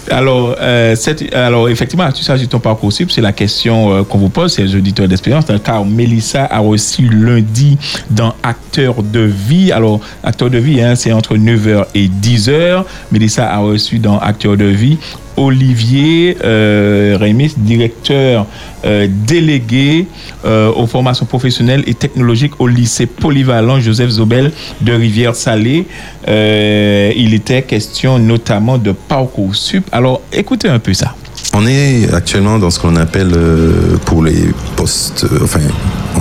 Alors, 0.09 0.55
euh, 0.59 0.95
cette- 0.95 1.33
alors 1.35 1.67
effectivement, 1.69 2.09
tu 2.11 2.23
sais, 2.23 2.47
ton 2.47 2.59
parcours 2.59 2.93
sup, 2.93 3.11
c'est 3.11 3.21
la 3.21 3.33
question 3.33 3.93
euh, 3.93 4.03
qu'on 4.03 4.17
vous 4.17 4.29
pose, 4.29 4.53
c'est 4.53 4.63
les 4.63 4.75
auditeurs 4.75 5.07
d'expérience, 5.07 5.45
car 5.63 5.83
Mélissa 5.83 6.45
a 6.45 6.59
reçu 6.59 7.09
lundi 7.09 7.77
dans 8.09 8.33
Acteur 8.41 9.03
de 9.03 9.19
vie. 9.19 9.71
Alors, 9.71 9.99
Acteur 10.23 10.49
de 10.49 10.57
vie, 10.57 10.81
hein, 10.81 10.95
c'est 10.95 11.11
entre 11.11 11.35
9h 11.35 11.85
et 11.93 12.07
10h. 12.07 12.83
Mélissa 13.11 13.51
a 13.51 13.57
reçu 13.57 13.99
dans 13.99 14.17
Acteur 14.19 14.55
de 14.55 14.65
vie 14.65 14.97
Olivier 15.37 16.37
euh, 16.43 17.17
Rémy, 17.19 17.53
directeur 17.57 18.45
euh, 18.85 19.07
délégué 19.09 20.07
euh, 20.45 20.71
aux 20.71 20.87
formations 20.87 21.25
professionnelles 21.25 21.83
et 21.87 21.93
technologiques 21.93 22.59
au 22.59 22.67
lycée 22.67 23.05
polyvalent 23.05 23.79
Joseph 23.79 24.09
Zobel 24.09 24.51
de 24.81 24.93
Rivière-Salée. 24.93 25.85
Euh, 26.27 27.11
il 27.15 27.33
était 27.33 27.61
question 27.61 28.19
notamment 28.19 28.77
de 28.77 28.91
Parcoursup. 28.91 29.87
Alors, 29.91 30.21
écoutez 30.31 30.69
un 30.69 30.79
peu 30.79 30.93
ça. 30.93 31.15
On 31.53 31.65
est 31.65 32.13
actuellement 32.13 32.59
dans 32.59 32.69
ce 32.69 32.79
qu'on 32.79 32.95
appelle 32.95 33.31
pour 34.05 34.23
les 34.23 34.49
postes, 34.75 35.25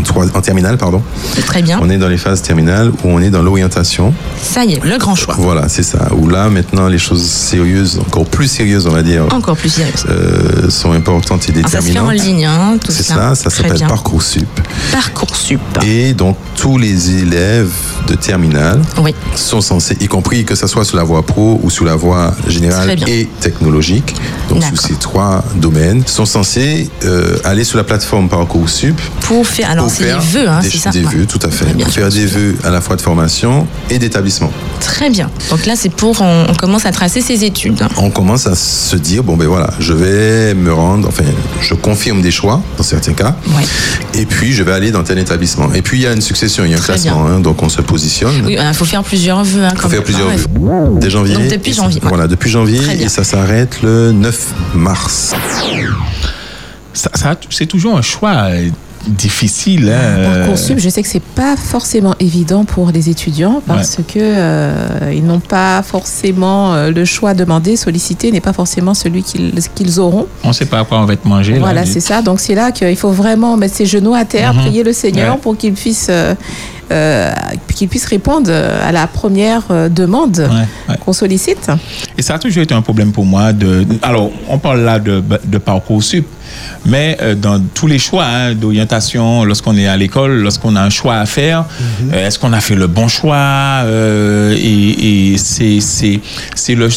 trois, 0.07 0.25
en 0.35 0.41
terminale, 0.41 0.77
pardon. 0.79 1.03
Très 1.47 1.63
bien. 1.63 1.79
On 1.83 1.91
est 1.91 1.99
dans 1.99 2.09
les 2.09 2.17
phases 2.19 2.43
terminales 2.43 2.91
où 2.91 3.09
on 3.09 3.21
est 3.21 3.31
dans 3.31 3.43
l'orientation. 3.43 4.15
Ça 4.43 4.65
y 4.65 4.75
est, 4.75 4.85
le 4.85 4.99
grand 4.99 5.15
choix. 5.15 5.35
Voilà, 5.39 5.69
c'est 5.69 5.83
ça. 5.83 6.09
Où 6.17 6.29
là, 6.29 6.49
maintenant, 6.49 6.89
les 6.89 6.99
choses 6.99 7.25
sérieuses, 7.25 7.99
encore 8.01 8.25
plus 8.27 8.49
sérieuses, 8.49 8.87
on 8.87 8.91
va 8.93 9.03
dire, 9.03 9.25
Encore 9.33 9.57
plus 9.57 9.69
sérieux. 9.69 9.93
euh, 10.09 10.71
sont 10.71 10.93
importantes 10.93 11.49
et 11.49 11.53
Ah, 11.65 11.69
ça 11.69 11.81
se 11.81 11.87
fait 11.87 11.89
déterminantes. 11.93 12.09
en 12.09 12.11
ligne, 12.25 12.45
hein, 12.47 12.79
tout 12.83 12.93
C'est 12.93 13.03
ça. 13.03 13.15
ça, 13.15 13.35
ça 13.35 13.51
Très 13.51 13.69
s'appelle. 13.69 13.87
Parcoursup. 13.89 14.49
Parcoursup. 14.93 15.61
Et 15.87 16.15
donc, 16.15 16.37
tous 16.57 16.79
les 16.79 17.17
élèves 17.17 17.71
de 18.09 18.15
terminale 18.15 18.81
Oui. 18.99 19.15
sont 19.35 19.61
censés, 19.61 19.97
y 20.01 20.07
compris 20.09 20.45
que 20.45 20.55
ce 20.55 20.67
soit 20.67 20.85
sous 20.85 20.97
la 20.97 21.03
voie 21.05 21.25
pro 21.25 21.61
ou 21.63 21.71
sous 21.71 21.85
la 21.85 21.97
voie 21.97 22.35
générale 22.49 22.97
et 23.09 23.29
technologique, 23.41 24.15
donc 24.49 24.63
sous 24.65 24.77
ces 24.77 24.95
trois 24.95 25.45
domaines, 25.57 26.03
sont 26.07 26.25
censés 26.27 26.89
euh, 27.05 27.37
aller 27.45 27.65
sur 27.65 27.77
la 27.79 27.85
plateforme 27.85 28.29
Parcoursup 28.29 28.99
Pour 29.23 29.47
faire, 29.47 29.71
alors 29.71 29.85
pour 29.87 29.93
faire 30.05 30.21
vœux, 30.21 30.49
hein, 30.49 30.61
des, 30.61 30.71
c'est 30.71 30.79
ça 30.79 30.91
des 30.91 31.05
Ouais. 31.05 31.15
vœux, 31.15 31.27
tout 31.27 31.39
à 31.43 31.51
fait. 31.51 31.67
Faire 31.91 32.09
des 32.09 32.27
vœux 32.27 32.57
à 32.65 32.71
la 32.71 32.81
fois 32.81 32.97
de 32.97 33.01
formation 33.03 33.67
et 33.91 33.99
d'établissement. 33.99 34.53
Très 34.81 35.11
bien. 35.11 35.31
Donc 35.51 35.67
là, 35.67 35.75
c'est 35.77 35.89
pour, 35.89 36.21
on, 36.21 36.47
on 36.49 36.55
commence 36.55 36.87
à 36.87 36.93
tracer 36.93 37.21
ses 37.21 37.45
études. 37.45 37.83
On 37.97 38.11
commence 38.11 38.47
à 38.47 38.55
se 38.55 38.97
dire, 38.97 39.23
bon 39.25 39.37
ben 39.37 39.47
voilà, 39.47 39.71
je 39.81 39.93
vais 39.93 40.55
me 40.55 40.73
rendre, 40.73 41.09
enfin, 41.09 41.25
je 41.61 41.75
confirme 41.75 42.23
des 42.23 42.31
choix, 42.31 42.63
dans 42.77 42.83
certains 42.85 43.13
cas, 43.15 43.35
et 44.15 44.27
puis 44.27 44.53
je 44.53 44.63
vais 44.63 44.73
aller 44.73 44.91
dans 44.91 45.03
tel 45.03 45.19
établissement. 45.19 45.73
Et 45.75 45.83
puis 45.83 45.99
il 45.99 46.03
y 46.03 46.07
a 46.07 46.13
une 46.13 46.21
succession, 46.21 46.65
il 46.65 46.71
y 46.71 46.75
a 46.75 46.77
un 46.77 46.81
Très 46.81 46.95
classement, 46.95 47.27
hein, 47.27 47.41
donc 47.41 47.63
on 47.63 47.69
se 47.69 47.81
positionne. 47.81 48.43
Oui, 48.45 48.57
il 48.61 48.75
faut 48.75 48.85
faire 48.85 49.03
plusieurs 49.03 49.43
vœux. 49.45 49.65
Hein, 49.65 49.69
Il 49.73 49.77
faut 49.77 49.83
quand 49.83 49.89
faire 49.89 49.99
même. 49.99 50.05
plusieurs 50.05 50.29
Ouais. 50.29 50.37
vœux. 50.37 50.99
Dès 51.01 51.11
janvier. 51.11 51.35
Donc 51.35 51.49
depuis 51.49 51.73
janvier, 51.73 52.01
ouais. 52.03 52.09
Voilà, 52.09 52.27
depuis 52.29 52.51
janvier 52.51 52.81
et 53.01 53.09
ça 53.09 53.25
s'arrête 53.25 53.83
le 53.83 54.13
9 54.13 54.39
mars. 54.75 55.35
Ça, 56.93 57.11
ça- 57.15 57.35
c'est 57.51 57.67
toujours 57.67 57.97
un 57.99 58.03
choix 58.03 58.35
euh, 58.49 58.69
difficile. 59.09 59.91
hein, 59.93 60.23
Parcoursup, 60.41 60.79
je 60.79 60.89
sais 60.89 61.03
que 61.03 61.09
c'est 61.09 61.23
pas 61.23 61.57
forcément 61.57 62.15
évident 62.21 62.65
pour 62.65 62.91
les 62.91 63.09
étudiants 63.09 63.63
parce 63.67 63.97
que 63.97 64.19
euh, 64.19 65.13
ils 65.15 65.25
n'ont 65.25 65.41
pas 65.41 65.83
forcément 65.83 66.75
euh, 66.75 66.91
le 66.91 67.05
choix 67.05 67.35
demandé, 67.35 67.77
sollicité 67.77 68.31
n'est 68.33 68.41
pas 68.41 68.53
forcément 68.53 68.95
celui 68.95 69.23
qu'ils 69.23 69.53
qu'ils 69.75 70.01
auront. 70.01 70.27
On 70.45 70.49
ne 70.49 70.53
sait 70.53 70.67
pas 70.67 70.81
à 70.81 70.85
quoi 70.85 71.01
on 71.01 71.05
va 71.05 71.13
être 71.15 71.25
mangé. 71.25 71.55
là. 71.55 71.59
Voilà, 71.61 71.87
c'est 71.87 72.01
ça. 72.01 72.23
Donc 72.23 72.41
c'est 72.41 72.55
là 72.55 72.73
qu'il 72.73 72.97
faut 72.97 73.11
vraiment 73.13 73.57
mettre 73.57 73.75
ses 73.75 73.87
genoux 73.87 74.15
à 74.15 74.25
terre, 74.25 74.55
Mhm. 74.55 74.61
prier 74.63 74.83
le 74.83 74.93
Seigneur 74.93 75.35
Ouais. 75.35 75.41
pour 75.41 75.57
qu'il 75.57 75.73
puisse 75.75 76.07
euh, 76.11 76.35
euh, 76.93 77.33
qu'il 77.75 77.89
puisse 77.89 78.05
répondre 78.07 78.49
à 78.51 78.93
la 78.93 79.07
première 79.09 79.63
euh, 79.71 79.89
demande 79.89 80.49
qu'on 81.05 81.13
sollicite. 81.13 81.69
Et 82.17 82.23
ça 82.23 82.35
a 82.35 82.39
toujours 82.39 82.63
été 82.63 82.75
un 82.75 82.83
problème 82.83 83.11
pour 83.13 83.25
moi. 83.25 83.53
De, 83.53 83.85
alors, 84.03 84.31
on 84.49 84.59
parle 84.59 84.81
là 84.83 84.99
de, 85.01 85.21
de 85.45 85.59
Parcoursup, 85.59 86.25
mais 86.85 87.17
euh, 87.21 87.35
dans 87.35 87.61
tous 87.75 87.87
les 87.87 87.99
choix 87.99 88.25
hein, 88.25 88.55
d'orientation, 88.55 89.45
lorsqu'on 89.45 89.77
est 89.77 89.87
à 89.87 89.97
l'école, 89.97 90.41
lorsqu'on 90.43 90.77
a 90.77 90.83
un 90.83 90.91
choix 90.91 91.17
à 91.17 91.27
faire, 91.27 91.65
euh, 92.13 92.27
est-ce 92.27 92.39
qu'on 92.39 92.53
a 92.53 92.61
fait 92.61 92.75
le 92.77 92.87
bon 92.87 93.09
choix 93.09 93.37
euh, 93.37 94.55
Et, 94.57 95.33
et 95.33 95.39
c'est 95.39 96.75
le 96.75 96.89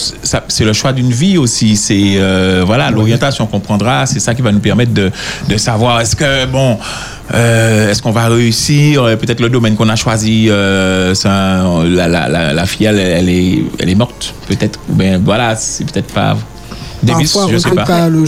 le 0.65 0.73
choix 0.73 0.93
d'une 0.93 1.11
vie 1.11 1.37
aussi. 1.37 1.75
C'est 1.75 2.17
voilà 2.65 2.91
l'orientation 2.91 3.45
qu'on 3.47 3.59
prendra, 3.59 4.05
c'est 4.05 4.19
ça 4.19 4.33
qui 4.35 4.41
va 4.41 4.51
nous 4.51 4.59
permettre 4.59 4.93
de 4.93 5.11
de 5.47 5.57
savoir 5.57 5.99
est-ce 6.01 6.15
que 6.15 6.45
bon. 6.45 6.77
euh, 7.33 7.89
Est-ce 7.91 8.01
qu'on 8.01 8.11
va 8.11 8.27
réussir 8.27 9.03
Peut-être 9.19 9.39
le 9.39 9.49
domaine 9.49 9.75
qu'on 9.75 9.89
a 9.89 9.95
choisi, 9.95 10.47
euh, 10.49 11.13
un- 11.25 11.83
la, 11.85 12.07
la, 12.07 12.27
la, 12.27 12.53
la 12.53 12.65
fille, 12.65 12.87
elle, 12.87 12.97
elle 12.99 13.29
est, 13.29 13.63
elle 13.79 13.89
est 13.89 13.95
morte, 13.95 14.33
peut-être. 14.47 14.79
Ou 14.89 14.93
bien 14.95 15.19
voilà, 15.23 15.55
c'est 15.55 15.85
peut-être 15.85 16.11
pas. 16.13 16.35
Davis, 17.03 17.31
Parfois, 17.33 17.51
je 17.51 17.55
on 17.55 17.59
sais 17.59 17.69
ne 17.69 17.73
fait 17.75 17.75
pas. 17.77 17.85
pas 17.85 18.09
le, 18.09 18.25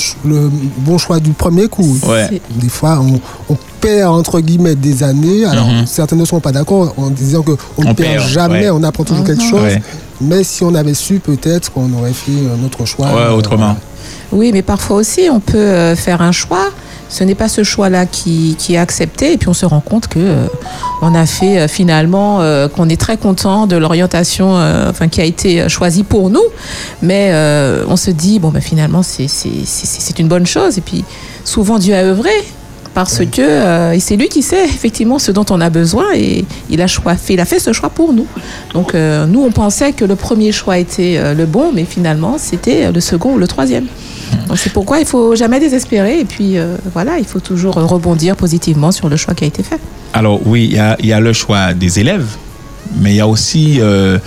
bon 0.77 0.97
choix 0.97 1.19
du 1.19 1.31
premier 1.31 1.67
coup. 1.67 1.97
Ouais. 2.07 2.41
Des 2.55 2.69
fois, 2.69 2.99
on, 3.01 3.19
on 3.53 3.57
perd 3.81 4.13
entre 4.13 4.39
guillemets 4.39 4.75
des 4.75 5.03
années. 5.03 5.43
Alors, 5.45 5.67
Mhm. 5.67 5.85
certains 5.85 6.15
ne 6.15 6.25
sont 6.25 6.39
pas 6.39 6.51
d'accord 6.51 6.93
en 6.97 7.09
disant 7.09 7.41
qu'on 7.41 7.57
On 7.77 7.81
ne 7.81 7.93
perd 7.93 7.97
perd, 8.17 8.27
jamais, 8.29 8.59
ouais. 8.65 8.69
on 8.69 8.83
apprend 8.83 9.03
toujours 9.03 9.25
quelque 9.25 9.43
Mhm. 9.43 9.49
chose. 9.49 9.61
Ouais. 9.63 9.81
Mais 10.21 10.43
si 10.43 10.63
on 10.63 10.73
avait 10.75 10.93
su, 10.93 11.19
peut-être 11.19 11.71
qu'on 11.71 11.91
aurait 11.93 12.13
fait 12.13 12.31
un 12.31 12.63
autre 12.65 12.85
choix. 12.85 13.07
Ouais, 13.07 13.33
autrement. 13.35 13.75
Oui, 14.31 14.51
mais 14.53 14.61
parfois 14.61 14.97
aussi, 14.97 15.21
on 15.31 15.39
peut 15.39 15.57
euh, 15.57 15.95
faire 15.95 16.21
un 16.21 16.31
choix. 16.31 16.69
Ce 17.11 17.23
n'est 17.23 17.35
pas 17.35 17.47
ce 17.47 17.63
choix-là 17.63 18.07
qui, 18.07 18.55
qui 18.57 18.73
est 18.73 18.77
accepté, 18.77 19.33
et 19.33 19.37
puis 19.37 19.49
on 19.49 19.53
se 19.53 19.65
rend 19.65 19.81
compte 19.81 20.07
que 20.07 20.19
euh, 20.19 20.47
on 21.01 21.13
a 21.13 21.25
fait 21.27 21.59
euh, 21.59 21.67
finalement 21.67 22.41
euh, 22.41 22.67
qu'on 22.67 22.89
est 22.89 22.99
très 22.99 23.17
content 23.17 23.67
de 23.67 23.75
l'orientation, 23.75 24.55
enfin 24.89 25.07
qui 25.07 25.21
a 25.21 25.25
été 25.25 25.69
choisie 25.69 26.03
pour 26.03 26.29
nous, 26.29 26.43
mais 27.01 27.31
on 27.87 27.95
se 27.95 28.11
dit 28.11 28.39
bon 28.39 28.49
ben 28.49 28.61
finalement 28.61 29.03
c'est 29.03 30.19
une 30.19 30.27
bonne 30.27 30.47
chose, 30.47 30.77
et 30.77 30.81
puis 30.81 31.03
souvent 31.43 31.77
Dieu 31.77 31.93
a 31.93 32.03
œuvré 32.03 32.31
parce 32.93 33.19
que 33.25 33.41
euh, 33.41 33.99
c'est 33.99 34.15
lui 34.15 34.27
qui 34.27 34.41
sait 34.41 34.65
effectivement 34.65 35.19
ce 35.19 35.31
dont 35.31 35.45
on 35.49 35.61
a 35.61 35.69
besoin. 35.69 36.13
Et 36.15 36.45
il 36.69 36.81
a 36.81 36.87
choix 36.87 37.15
fait, 37.15 37.33
il 37.33 37.39
a 37.39 37.45
fait 37.45 37.59
ce 37.59 37.73
choix 37.73 37.89
pour 37.89 38.13
nous. 38.13 38.27
Donc 38.73 38.95
euh, 38.95 39.25
nous 39.25 39.41
on 39.41 39.51
pensait 39.51 39.93
que 39.93 40.05
le 40.05 40.15
premier 40.15 40.51
choix 40.51 40.77
était 40.77 41.15
euh, 41.17 41.33
le 41.33 41.45
bon, 41.45 41.71
mais 41.73 41.85
finalement 41.85 42.37
c'était 42.37 42.91
le 42.91 42.99
second 42.99 43.33
ou 43.33 43.37
le 43.37 43.47
troisième. 43.47 43.87
C'est 44.55 44.71
pourquoi 44.73 44.99
il 44.99 45.05
faut 45.05 45.35
jamais 45.35 45.59
désespérer 45.59 46.19
et 46.19 46.25
puis 46.25 46.57
euh, 46.57 46.75
voilà, 46.93 47.17
il 47.19 47.25
faut 47.25 47.39
toujours 47.39 47.75
rebondir 47.75 48.35
positivement 48.35 48.91
sur 48.91 49.09
le 49.09 49.17
choix 49.17 49.33
qui 49.33 49.43
a 49.43 49.47
été 49.47 49.63
fait. 49.63 49.79
Alors 50.13 50.39
oui, 50.45 50.75
il 50.99 51.05
y 51.07 51.13
a, 51.13 51.19
le 51.19 51.33
choix 51.33 51.73
des 51.73 51.99
élèves, 51.99 52.27
mais 52.99 53.11
il 53.11 53.15
y 53.17 53.21
a 53.21 53.27
aussi 53.27 53.77
euh, 53.79 54.17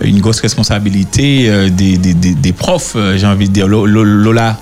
une 0.00 0.20
grosse 0.20 0.40
responsabilité 0.40 1.48
euh, 1.48 1.68
des, 1.70 1.96
des, 1.98 2.52
profs, 2.52 2.96
j'ai 3.16 3.26
envie 3.26 3.48
de 3.48 3.52
dire. 3.52 3.68
Lo- 3.68 3.86
Lo- 3.86 4.04
Lola, 4.04 4.58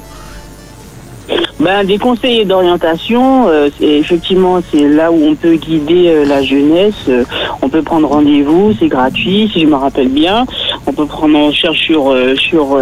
Ben, 1.63 1.85
des 1.85 1.97
conseillers 1.97 2.45
d'orientation, 2.45 3.47
euh, 3.47 3.71
effectivement, 3.81 4.59
c'est 4.73 4.89
là 4.89 5.13
où 5.13 5.25
on 5.25 5.37
peut 5.37 5.55
guider 5.55 6.09
euh, 6.09 6.25
la 6.25 6.43
jeunesse. 6.43 7.05
Euh, 7.09 7.23
on 7.63 7.69
peut 7.69 7.83
prendre 7.83 8.09
rendez-vous, 8.09 8.75
c'est 8.81 8.89
gratuit, 8.89 9.49
si 9.53 9.61
je 9.61 9.67
me 9.69 9.77
rappelle 9.77 10.09
bien. 10.09 10.45
On 10.89 10.93
peut 10.93 11.07
prendre, 11.07 11.39
on 11.39 11.53
cherche 11.53 11.87
sur 11.87 12.13
sur 12.37 12.81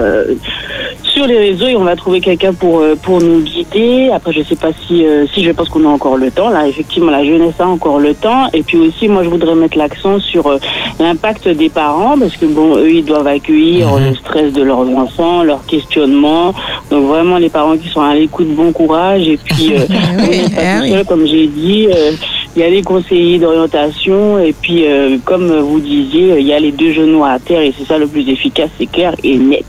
sur 1.02 1.26
les 1.26 1.38
réseaux 1.38 1.66
et 1.66 1.76
on 1.76 1.84
va 1.84 1.94
trouver 1.94 2.22
quelqu'un 2.22 2.54
pour 2.54 2.82
pour 3.02 3.20
nous 3.20 3.40
guider. 3.40 4.10
Après, 4.14 4.32
je 4.32 4.42
sais 4.42 4.56
pas 4.56 4.70
si 4.72 5.04
si 5.34 5.44
je 5.44 5.50
pense 5.50 5.68
qu'on 5.68 5.84
a 5.84 5.88
encore 5.88 6.16
le 6.16 6.30
temps. 6.30 6.48
Là, 6.48 6.66
effectivement, 6.66 7.10
la 7.10 7.22
jeunesse 7.22 7.56
a 7.58 7.66
encore 7.66 7.98
le 7.98 8.14
temps. 8.14 8.48
Et 8.54 8.62
puis 8.62 8.78
aussi, 8.78 9.08
moi, 9.08 9.22
je 9.22 9.28
voudrais 9.28 9.54
mettre 9.54 9.76
l'accent 9.76 10.18
sur 10.20 10.58
l'impact 10.98 11.48
des 11.48 11.68
parents 11.68 12.18
parce 12.18 12.38
que 12.38 12.46
bon, 12.46 12.76
eux, 12.78 12.90
ils 12.90 13.04
doivent 13.04 13.26
accueillir 13.26 13.98
le 13.98 14.14
stress 14.14 14.54
de 14.54 14.62
leurs 14.62 14.88
enfants, 14.96 15.42
leurs 15.42 15.66
questionnements. 15.66 16.54
Donc 16.90 17.04
vraiment, 17.04 17.36
les 17.36 17.50
parents 17.50 17.76
qui 17.76 17.90
sont 17.90 18.00
à 18.00 18.14
l'écoute, 18.14 18.48
bon 18.48 18.69
courage. 18.72 19.26
Et 19.28 19.36
puis, 19.36 19.72
euh, 19.78 19.86
tout 19.86 20.86
seul, 20.90 21.04
comme 21.06 21.26
j'ai 21.26 21.46
dit. 21.46 21.88
euh, 21.90 22.12
il 22.56 22.62
y 22.62 22.64
a 22.64 22.68
les 22.68 22.82
conseillers 22.82 23.38
d'orientation 23.38 24.40
et 24.40 24.52
puis, 24.52 24.84
euh, 24.84 25.18
comme 25.24 25.46
vous 25.60 25.78
disiez, 25.78 26.34
il 26.40 26.46
y 26.48 26.52
a 26.52 26.58
les 26.58 26.72
deux 26.72 26.92
genoux 26.92 27.24
à 27.24 27.38
terre 27.38 27.60
et 27.60 27.72
c'est 27.78 27.86
ça 27.86 27.96
le 27.96 28.08
plus 28.08 28.28
efficace, 28.28 28.70
c'est 28.76 28.86
clair 28.90 29.14
et 29.22 29.38
net. 29.38 29.64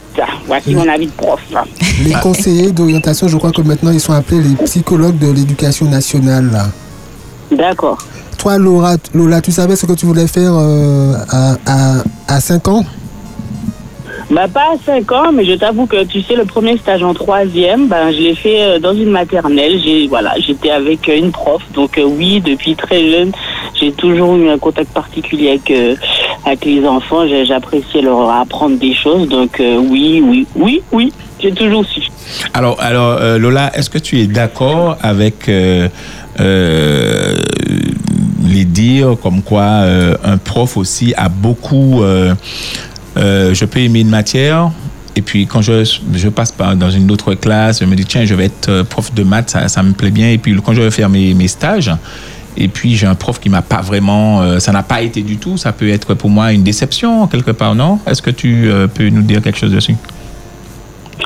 Voici 0.48 0.74
mon 0.74 0.88
avis 0.89 1.05
de 1.05 1.12
prof. 1.12 1.39
Les 2.03 2.13
conseillers 2.13 2.72
d'orientation, 2.72 3.27
je 3.27 3.38
crois 3.38 3.51
que 3.51 3.62
maintenant 3.62 3.91
ils 3.91 4.00
sont 4.00 4.13
appelés 4.13 4.41
les 4.41 4.65
psychologues 4.65 5.20
de 5.20 5.31
l'éducation 5.31 5.86
nationale. 5.86 6.50
D'accord. 7.51 8.00
Toi, 8.39 8.58
Laura, 8.58 8.96
Lola, 9.13 9.41
tu 9.41 9.51
savais 9.51 9.75
ce 9.75 9.86
que 9.86 9.93
tu 9.93 10.08
voulais 10.08 10.25
faire 10.25 10.51
euh, 10.55 11.13
à, 11.29 11.53
à, 11.67 12.03
à 12.27 12.39
5 12.39 12.67
ans? 12.67 12.84
Bah, 14.31 14.47
pas 14.47 14.73
à 14.73 14.77
5 14.85 15.11
ans, 15.11 15.31
mais 15.33 15.43
je 15.43 15.55
t'avoue 15.55 15.88
que 15.88 16.05
tu 16.05 16.21
sais, 16.21 16.38
le 16.38 16.45
premier 16.45 16.77
stage 16.77 17.03
en 17.03 17.13
troisième, 17.13 17.89
ben, 17.89 18.13
je 18.13 18.17
l'ai 18.17 18.33
fait 18.33 18.61
euh, 18.61 18.79
dans 18.79 18.93
une 18.93 19.09
maternelle. 19.09 19.77
J'ai, 19.83 20.07
voilà, 20.07 20.35
j'étais 20.39 20.69
avec 20.69 21.09
euh, 21.09 21.17
une 21.17 21.31
prof. 21.31 21.61
Donc, 21.73 21.97
euh, 21.97 22.03
oui, 22.03 22.39
depuis 22.39 22.75
très 22.75 23.11
jeune, 23.11 23.33
j'ai 23.77 23.91
toujours 23.91 24.38
eu 24.38 24.47
un 24.47 24.57
contact 24.57 24.93
particulier 24.93 25.50
avec, 25.50 25.73
avec 26.45 26.63
les 26.63 26.88
enfants. 26.88 27.27
J'appréciais 27.43 28.01
leur 28.01 28.29
apprendre 28.29 28.79
des 28.79 28.93
choses. 28.93 29.27
Donc, 29.27 29.57
oui, 29.59 30.23
oui, 30.25 30.47
oui, 30.55 30.81
oui, 30.93 31.11
j'ai 31.41 31.51
toujours 31.51 31.83
su. 31.85 32.00
alors, 32.53 32.79
alors 32.79 33.19
Lola, 33.38 33.69
est-ce 33.75 33.89
que 33.89 33.97
tu 33.97 34.21
es 34.21 34.27
d'accord 34.27 34.97
avec 35.01 35.47
les 35.47 35.89
dires 38.65 39.17
comme 39.21 39.41
quoi 39.41 39.83
un 40.23 40.38
prof 40.38 40.77
aussi 40.77 41.13
a 41.17 41.27
beaucoup. 41.27 42.01
Euh, 43.18 43.53
je 43.53 43.65
peux 43.65 43.80
aimer 43.80 44.01
une 44.01 44.10
matière. 44.10 44.72
Et 45.15 45.22
puis 45.22 45.46
quand 45.46 45.62
je, 45.62 45.84
je 46.13 46.30
passe 46.30 46.51
par, 46.51 46.75
dans 46.75 46.89
une 46.89 47.12
autre 47.12 47.34
classe, 47.34 47.82
je 47.82 47.86
me 47.86 47.96
dis 47.96 48.06
tiens, 48.06 48.25
je 48.25 48.34
vais 48.34 48.46
être 48.46 48.70
euh, 48.70 48.84
prof 48.84 49.13
de 49.13 49.24
maths, 49.24 49.58
ça, 49.68 49.84
me 49.84 49.91
plaît 49.91 50.12
bien. 50.12 50.30
Et 50.30 50.38
puis 50.38 50.56
quand 50.63 50.74
je 50.74 50.82
vais 50.82 50.91
faire 50.91 51.10
mes, 51.10 51.34
mes 51.34 51.48
stages, 51.48 51.91
et 52.56 52.68
puis 52.68 52.96
j'ai 52.96 53.08
un 53.08 53.15
prof 53.15 53.39
qui 53.39 53.50
m'a 53.50 53.62
pas 53.62 53.82
vraiment, 53.82 54.41
euh, 54.41 54.60
ça 54.60 54.72
n'a 54.72 54.84
pas 54.84 55.01
été 55.01 55.22
du 55.22 55.38
tout, 55.38 55.58
ça 55.58 55.72
peut 55.74 55.89
être 55.89 56.13
pour 56.13 56.30
moi 56.30 56.53
une 56.53 56.63
déception 56.63 57.27
quelque 57.27 57.51
part, 57.51 57.75
non? 57.75 58.00
Est-ce 58.06 58.22
que 58.22 58.32
tu 58.32 58.70
peux 58.94 59.10
nous 59.10 59.22
dire 59.22 59.41
quelque 59.41 59.58
chose 59.58 59.72
dessus? 59.72 59.96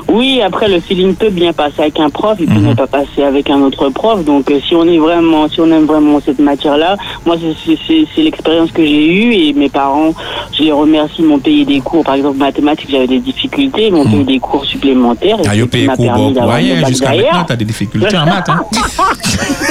Oui, 0.09 0.41
après 0.41 0.67
le 0.67 0.79
feeling 0.79 1.15
peut 1.15 1.29
bien 1.29 1.53
passer 1.53 1.81
avec 1.81 1.99
un 1.99 2.09
prof, 2.09 2.37
il 2.39 2.47
peut 2.47 2.59
Mhm. 2.59 2.69
ne 2.69 2.73
pas 2.73 2.87
passer 2.87 3.23
avec 3.23 3.49
un 3.49 3.61
autre 3.61 3.89
prof. 3.89 4.23
Donc 4.23 4.49
euh, 4.51 4.59
si 4.67 4.75
on 4.75 4.87
est 4.87 4.97
vraiment, 4.97 5.47
si 5.49 5.59
on 5.61 5.71
aime 5.71 5.85
vraiment 5.85 6.19
cette 6.25 6.39
matière-là, 6.39 6.95
moi 7.25 7.35
c'est- 7.39 8.21
l'expérience 8.23 8.71
que 8.71 8.83
j'ai 8.85 9.05
eue 9.13 9.33
et 9.33 9.53
mes 9.53 9.69
parents, 9.69 10.13
je 10.57 10.63
les 10.63 10.71
remercie, 10.71 11.21
m'ont 11.21 11.39
payé 11.39 11.65
des 11.65 11.79
cours. 11.79 12.03
Par 12.03 12.15
exemple 12.15 12.37
mathématiques, 12.37 12.89
j'avais 12.91 13.07
des 13.07 13.19
difficultés, 13.19 13.87
ils 13.87 13.93
m'ont 13.93 14.05
payé 14.05 14.23
des 14.23 14.39
cours 14.39 14.65
supplémentaires. 14.65 15.37
et 15.43 15.47
Ah, 15.49 15.55
yo 15.55 15.65
m'a 15.65 15.95
cours 15.95 16.05
permis 16.05 16.23
bon, 16.25 16.31
d'avoir 16.31 16.57
ouais, 16.57 16.83
jusqu'à 16.87 17.09
maintenant, 17.09 17.43
t'as 17.47 17.55
des 17.55 17.65
difficultés 17.65 18.17
en 18.17 18.25
maths. 18.25 18.49
Hein. 18.49 18.61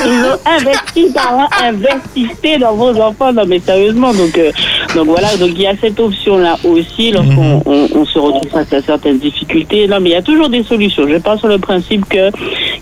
Ils 0.06 0.24
ont 0.24 0.38
investi, 0.46 1.12
parents, 1.14 1.48
investissez 1.62 2.58
dans 2.58 2.74
vos 2.74 2.90
enfants. 3.00 3.32
Non, 3.32 3.42
mais 3.46 3.60
sérieusement. 3.60 4.12
Donc, 4.12 4.36
euh, 4.38 4.50
donc 4.94 5.06
voilà. 5.06 5.36
Donc 5.36 5.50
il 5.54 5.62
y 5.62 5.66
a 5.66 5.74
cette 5.80 5.98
option-là 5.98 6.56
aussi 6.64 7.10
lorsqu'on 7.12 7.62
on, 7.66 7.88
on 7.94 8.04
se 8.04 8.18
retrouve 8.18 8.50
face 8.50 8.72
à 8.72 8.82
certaines 8.82 9.18
difficultés. 9.18 9.86
Non, 9.88 9.98
mais 10.00 10.13
y 10.14 10.18
a 10.18 10.22
toujours 10.22 10.48
des 10.48 10.62
solutions. 10.62 11.06
Je 11.08 11.16
pense 11.16 11.40
sur 11.40 11.48
le 11.48 11.58
principe 11.58 12.08
que 12.08 12.30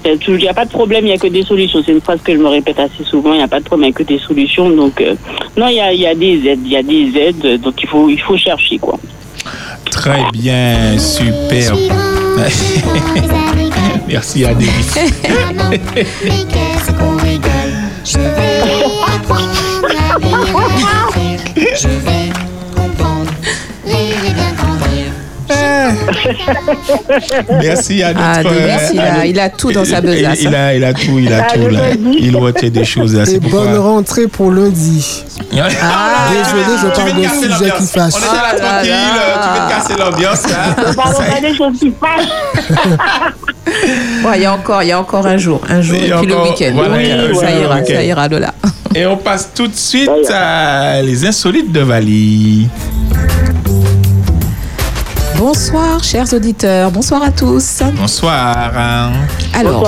il 0.05 0.35
a 0.35 0.37
n'y 0.37 0.49
a 0.49 0.55
pas 0.55 0.65
de 0.65 0.71
problème, 0.71 1.05
il 1.05 1.09
n'y 1.09 1.15
a 1.15 1.19
que 1.19 1.29
des 1.29 1.43
solutions. 1.43 1.83
C'est 1.85 1.93
une 1.93 2.01
phrase 2.01 2.21
que 2.23 2.33
je 2.33 2.39
me 2.39 2.49
répète 2.49 2.79
assez 2.79 3.05
souvent. 3.05 3.33
Il 3.33 3.39
n'y 3.39 3.43
a 3.43 3.49
pas 3.49 3.61
de 3.61 3.65
problème, 3.65 3.89
il 3.89 3.93
n'y 3.93 3.95
a 3.95 3.99
que 3.99 4.03
des 4.03 4.19
solutions. 4.19 4.71
Donc 4.71 5.01
euh, 5.01 5.15
non, 5.57 5.69
il 5.69 5.77
y 5.77 5.81
a, 5.81 5.93
il 5.93 6.01
y 6.01 6.07
a 6.07 6.15
des 6.15 6.47
aides, 6.47 6.61
il 6.65 6.73
y 6.73 6.77
a 6.77 6.83
des 6.83 7.13
aides. 7.19 7.61
Donc 7.61 7.83
il 7.83 7.89
faut, 7.89 8.09
il 8.09 8.21
faut 8.21 8.37
chercher 8.37 8.79
quoi. 8.79 8.99
Très 9.91 10.23
bien, 10.33 10.99
super. 10.99 11.75
Merci 14.09 14.45
à 14.45 14.55
Davis. 14.55 14.99
Merci 27.63 28.03
à 28.03 28.09
notre... 28.13 28.25
Ah, 28.25 28.43
Davis, 28.43 28.91
il 28.93 29.01
a- 29.01 29.27
il 29.27 29.41
a 29.41 29.49
tout 29.51 29.73
dans 29.73 29.85
sa 29.85 30.01
besace, 30.01 30.39
Il, 30.43 30.49
il 30.49 30.55
a, 30.55 30.75
il 30.75 30.85
a 30.85 30.93
tout, 30.95 31.19
il 31.19 31.33
a 31.33 31.47
Ah, 31.49 31.53
tout 31.55 31.61
je 31.65 31.69
là. 31.69 31.81
Il 32.19 32.37
retient 32.37 32.71
des 32.71 32.85
choses 32.85 33.15
là. 33.17 33.25
Et 33.31 33.41
pourquoi... 33.41 33.65
bonne 33.67 33.77
rentrée 33.79 34.27
pour 34.29 34.51
lundi. 34.51 35.25
Ah, 35.53 35.69
Désolé, 36.31 36.63
je 36.83 36.87
parle 36.89 37.15
de 37.15 37.23
sujet 37.59 37.73
qui 37.79 37.87
fâche. 37.87 38.13
On 38.15 38.19
était 38.19 38.27
là 38.27 38.55
tranquille, 38.57 38.93
tu 39.43 39.49
veux 39.49 39.59
te 39.59 39.69
casser 39.71 39.95
l'ambiance 39.99 40.43
pas 41.33 41.41
des 41.41 41.55
choses 41.55 41.79
qui 41.79 41.93
fâchent. 42.01 42.29
Ouais, 44.25 44.37
il 44.37 44.43
y 44.43 44.47
a 44.47 44.53
encore, 44.55 44.83
il 44.83 44.89
y 44.89 44.93
a 44.93 44.99
encore 45.01 45.27
un 45.27 45.37
jour, 45.37 45.61
un 45.69 45.81
jour 45.83 45.97
et 45.97 46.01
puis 46.01 46.09
le 46.27 46.35
encore- 46.37 46.51
week-end. 46.51 46.73
voilà, 46.75 46.97
Oui, 46.97 47.09
le 47.29 47.35
ça 47.35 47.51
ira, 47.51 47.77
week-end. 47.77 47.95
ça 47.95 48.03
ira 48.03 48.29
de 48.29 48.37
là. 48.37 48.55
Et 48.95 49.07
on 49.07 49.17
passe 49.17 49.51
tout 49.55 49.67
de 49.69 49.75
suite 49.77 50.11
à 50.33 51.01
les 51.03 51.25
insolites 51.27 51.73
de 51.73 51.81
Vali. 51.81 52.69
Bonsoir, 55.45 56.05
chers 56.05 56.33
auditeurs. 56.35 56.93
Bonsoir 56.93 57.21
à 57.21 57.33
tous. 57.33 57.83
Bonsoir. 57.97 58.71
Alors, 59.53 59.85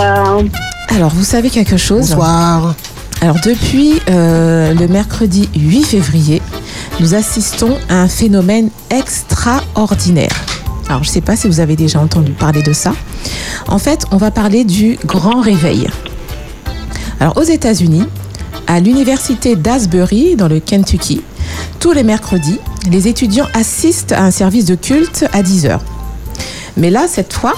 alors 0.88 1.10
vous 1.10 1.22
savez 1.22 1.48
quelque 1.48 1.76
chose 1.76 2.08
Bonsoir. 2.08 2.74
Alors, 3.20 3.36
depuis 3.44 4.02
euh, 4.10 4.74
le 4.74 4.88
mercredi 4.88 5.48
8 5.54 5.84
février, 5.84 6.42
nous 6.98 7.14
assistons 7.14 7.78
à 7.88 8.00
un 8.00 8.08
phénomène 8.08 8.70
extraordinaire. 8.90 10.34
Alors, 10.88 11.04
je 11.04 11.10
ne 11.10 11.12
sais 11.12 11.20
pas 11.20 11.36
si 11.36 11.46
vous 11.46 11.60
avez 11.60 11.76
déjà 11.76 12.00
entendu 12.00 12.32
parler 12.32 12.64
de 12.64 12.72
ça. 12.72 12.92
En 13.68 13.78
fait, 13.78 14.06
on 14.10 14.16
va 14.16 14.32
parler 14.32 14.64
du 14.64 14.98
grand 15.06 15.40
réveil. 15.40 15.86
Alors, 17.20 17.36
aux 17.36 17.44
États-Unis, 17.44 18.08
à 18.66 18.80
l'université 18.80 19.54
d'Asbury, 19.54 20.34
dans 20.34 20.48
le 20.48 20.58
Kentucky, 20.58 21.22
tous 21.78 21.92
les 21.92 22.02
mercredis, 22.02 22.58
les 22.90 23.08
étudiants 23.08 23.46
assistent 23.54 24.12
à 24.12 24.22
un 24.24 24.30
service 24.30 24.64
de 24.64 24.74
culte 24.74 25.24
à 25.32 25.42
10 25.42 25.66
heures. 25.66 25.82
Mais 26.76 26.90
là, 26.90 27.06
cette 27.08 27.32
fois, 27.32 27.54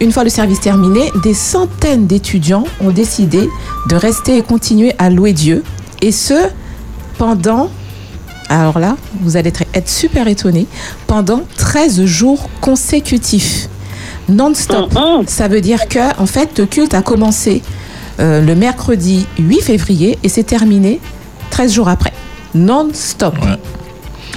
une 0.00 0.12
fois 0.12 0.24
le 0.24 0.30
service 0.30 0.60
terminé, 0.60 1.12
des 1.22 1.34
centaines 1.34 2.06
d'étudiants 2.06 2.64
ont 2.80 2.90
décidé 2.90 3.48
de 3.88 3.96
rester 3.96 4.36
et 4.38 4.42
continuer 4.42 4.94
à 4.98 5.10
louer 5.10 5.32
Dieu. 5.32 5.62
Et 6.00 6.12
ce, 6.12 6.48
pendant, 7.18 7.70
alors 8.48 8.78
là, 8.78 8.96
vous 9.20 9.36
allez 9.36 9.48
être- 9.48 9.64
être 9.74 9.88
super 9.88 10.28
étonnés, 10.28 10.66
pendant 11.06 11.42
13 11.56 12.04
jours 12.04 12.48
consécutifs. 12.60 13.68
Non-stop. 14.28 14.92
Ça 15.26 15.48
veut 15.48 15.60
dire 15.60 15.88
que, 15.88 16.20
en 16.20 16.26
fait, 16.26 16.58
le 16.58 16.66
culte 16.66 16.94
a 16.94 17.02
commencé 17.02 17.62
euh, 18.20 18.40
le 18.40 18.54
mercredi 18.54 19.26
8 19.38 19.60
février 19.62 20.18
et 20.22 20.28
s'est 20.28 20.42
terminé 20.42 21.00
13 21.50 21.72
jours 21.72 21.88
après. 21.88 22.12
Non-stop. 22.54 23.34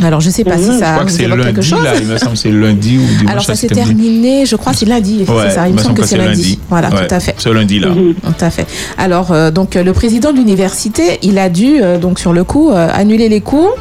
Alors, 0.04 0.22
je 0.22 0.28
ne 0.28 0.32
sais 0.34 0.44
pas 0.44 0.58
si 0.58 0.66
je 0.68 0.72
ça 0.80 0.94
crois 0.94 1.06
que 1.06 1.12
c'est 1.12 1.28
lundi 1.28 1.62
chose. 1.62 1.84
là. 1.84 1.94
Il 2.00 2.08
me 2.08 2.18
semble 2.18 2.32
que 2.34 2.38
c'est 2.40 2.52
lundi 2.52 2.98
ou 2.98 3.02
dimanche. 3.18 3.32
Alors 3.32 3.44
ça 3.44 3.56
s'est 3.56 3.68
terminé. 3.68 4.46
je 4.46 4.56
crois, 4.56 4.74
c'est 4.74 4.86
lundi. 4.86 5.26
Ouais, 5.28 5.50
ça, 5.50 5.68
il 5.68 5.74
me 5.74 5.80
semble 5.80 5.96
que 6.00 6.06
c'est 6.06 6.18
lundi. 6.18 6.60
Voilà, 6.70 6.90
Ouais, 6.90 7.08
tout 7.08 7.16
à 7.16 7.20
fait. 7.20 7.36
Ce 7.38 7.50
lundi 7.50 7.80
là. 7.80 7.90
Tout 7.90 8.34
à 8.46 8.50
fait. 8.50 8.66
Alors, 8.98 9.32
euh, 9.32 9.52
donc, 9.52 9.76
euh, 9.76 9.84
le 9.84 9.94
président 9.94 10.32
de 10.32 10.38
l'université, 10.38 11.20
il 11.24 11.38
a 11.38 11.50
dû, 11.50 11.82
euh, 11.82 11.98
donc, 11.98 12.20
sur 12.20 12.34
le 12.34 12.44
coup, 12.44 12.72
euh, 12.72 12.88
annuler 12.94 13.30
les 13.30 13.42
cours. 13.42 13.76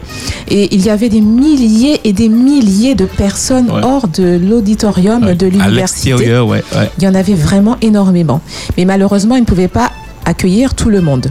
Et 0.49 0.75
il 0.75 0.85
y 0.85 0.91
avait 0.91 1.09
des 1.09 1.21
milliers 1.21 2.01
et 2.05 2.13
des 2.13 2.29
milliers 2.29 2.95
de 2.97 3.05
personnes 3.05 3.71
hors 3.71 4.09
de 4.09 4.37
l'auditorium 4.43 5.33
de 5.35 5.47
À 5.47 5.49
l'université. 5.49 6.11
l'extérieur, 6.11 6.47
ouais. 6.49 6.63
ouais. 6.77 6.91
Il 6.99 7.05
y 7.05 7.09
en 7.09 7.15
avait 7.15 7.35
vraiment 7.35 7.77
énormément. 7.83 8.41
Mais 8.77 8.85
malheureusement, 8.85 9.37
il 9.37 9.43
ne 9.43 9.47
pouvait 9.47 9.69
pas 9.69 9.91
accueillir 10.25 10.75
tout 10.75 10.91
le 10.91 11.01
monde. 11.01 11.29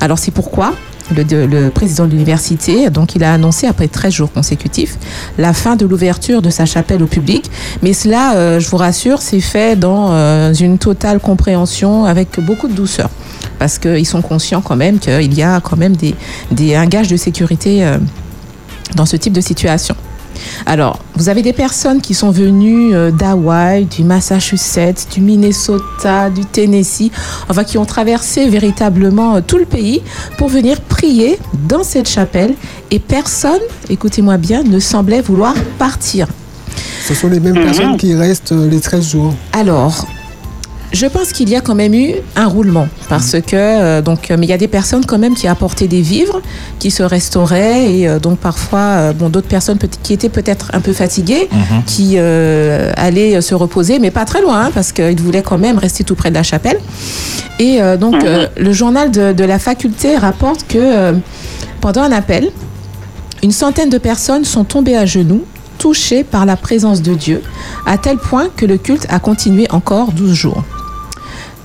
Alors 0.00 0.18
c'est 0.18 0.30
pourquoi 0.32 0.74
le, 1.16 1.24
de- 1.24 1.36
le 1.44 1.70
président 1.70 2.06
de 2.06 2.10
l'université, 2.12 2.88
donc 2.90 3.14
il 3.16 3.24
a 3.24 3.32
annoncé 3.34 3.66
après 3.66 3.88
13 3.88 4.12
jours 4.12 4.32
consécutifs 4.32 4.96
la 5.38 5.52
fin 5.52 5.76
de 5.76 5.84
l'ouverture 5.84 6.42
de 6.42 6.50
sa 6.50 6.64
chapelle 6.66 7.02
au 7.02 7.06
public. 7.06 7.50
Mais 7.82 7.92
cela, 7.92 8.34
euh, 8.36 8.60
je 8.60 8.68
vous 8.68 8.76
rassure, 8.76 9.20
c'est 9.20 9.40
fait 9.40 9.76
dans 9.78 10.12
euh, 10.12 10.54
une 10.54 10.78
totale 10.78 11.18
compréhension 11.20 12.04
avec 12.04 12.38
beaucoup 12.40 12.68
de 12.68 12.74
douceur. 12.74 13.10
Parce 13.58 13.78
qu'ils 13.78 14.06
sont 14.06 14.22
conscients 14.22 14.60
quand 14.60 14.76
même 14.76 14.98
qu'il 14.98 15.34
y 15.34 15.42
a 15.42 15.60
quand 15.60 15.76
même 15.76 15.96
des, 15.96 16.14
des, 16.50 16.74
un 16.74 16.86
gage 16.86 17.08
de 17.08 17.16
sécurité 17.16 17.84
euh, 17.84 17.98
dans 18.96 19.06
ce 19.06 19.16
type 19.16 19.32
de 19.32 19.40
situation. 19.40 19.94
Alors, 20.66 20.98
vous 21.16 21.28
avez 21.28 21.42
des 21.42 21.52
personnes 21.52 22.00
qui 22.00 22.14
sont 22.14 22.30
venues 22.30 22.94
euh, 22.94 23.10
d'Hawaï, 23.10 23.84
du 23.84 24.04
Massachusetts, 24.04 25.08
du 25.12 25.20
Minnesota, 25.20 26.30
du 26.30 26.44
Tennessee, 26.44 27.10
enfin 27.48 27.64
qui 27.64 27.78
ont 27.78 27.84
traversé 27.84 28.48
véritablement 28.48 29.36
euh, 29.36 29.40
tout 29.46 29.58
le 29.58 29.64
pays 29.64 30.02
pour 30.38 30.48
venir 30.48 30.80
prier 30.80 31.38
dans 31.68 31.82
cette 31.82 32.08
chapelle 32.08 32.54
et 32.90 32.98
personne, 32.98 33.60
écoutez-moi 33.90 34.36
bien, 34.36 34.62
ne 34.62 34.78
semblait 34.78 35.20
vouloir 35.20 35.54
partir. 35.78 36.26
Ce 37.06 37.14
sont 37.14 37.28
les 37.28 37.40
mêmes 37.40 37.54
personnes 37.54 37.96
qui 37.96 38.14
restent 38.14 38.52
euh, 38.52 38.68
les 38.68 38.80
13 38.80 39.10
jours. 39.10 39.34
Alors, 39.52 40.06
je 40.92 41.06
pense 41.06 41.32
qu'il 41.32 41.48
y 41.48 41.56
a 41.56 41.60
quand 41.62 41.74
même 41.74 41.94
eu 41.94 42.12
un 42.36 42.46
roulement 42.46 42.86
parce 43.08 43.32
que 43.40 43.56
euh, 43.56 44.02
donc 44.02 44.30
euh, 44.30 44.36
mais 44.38 44.46
il 44.46 44.50
y 44.50 44.52
a 44.52 44.58
des 44.58 44.68
personnes 44.68 45.04
quand 45.06 45.18
même 45.18 45.34
qui 45.34 45.48
apportaient 45.48 45.88
des 45.88 46.02
vivres, 46.02 46.42
qui 46.78 46.90
se 46.90 47.02
restauraient 47.02 47.90
et 47.94 48.08
euh, 48.08 48.18
donc 48.18 48.38
parfois 48.38 48.78
euh, 48.80 49.12
bon 49.12 49.30
d'autres 49.30 49.48
personnes 49.48 49.78
qui 50.02 50.12
étaient 50.12 50.28
peut-être 50.28 50.70
un 50.74 50.80
peu 50.80 50.92
fatiguées, 50.92 51.48
Mhm. 51.52 51.82
qui 51.86 52.18
allaient 52.18 53.40
se 53.40 53.54
reposer 53.54 53.98
mais 53.98 54.10
pas 54.10 54.24
très 54.24 54.42
loin 54.42 54.66
hein, 54.66 54.70
parce 54.74 54.92
qu'ils 54.92 55.20
voulaient 55.20 55.42
quand 55.42 55.58
même 55.58 55.78
rester 55.78 56.04
tout 56.04 56.14
près 56.14 56.30
de 56.30 56.34
la 56.34 56.42
chapelle. 56.42 56.78
Et 57.58 57.78
donc 57.98 58.22
euh, 58.24 58.46
le 58.56 58.72
journal 58.72 59.10
de, 59.10 59.32
de 59.32 59.44
la 59.44 59.58
faculté 59.58 60.16
rapporte 60.16 60.66
que 60.66 61.14
pendant 61.80 62.02
un 62.02 62.12
appel, 62.12 62.50
une 63.42 63.52
centaine 63.52 63.88
de 63.90 63.98
personnes 63.98 64.44
sont 64.44 64.64
tombées 64.64 64.96
à 64.96 65.04
genoux, 65.06 65.44
touchées 65.78 66.22
par 66.24 66.46
la 66.46 66.56
présence 66.56 67.02
de 67.02 67.14
Dieu, 67.14 67.42
à 67.86 67.98
tel 67.98 68.16
point 68.18 68.48
que 68.56 68.66
le 68.66 68.78
culte 68.78 69.06
a 69.10 69.18
continué 69.18 69.66
encore 69.70 70.12
12 70.12 70.32
jours. 70.32 70.62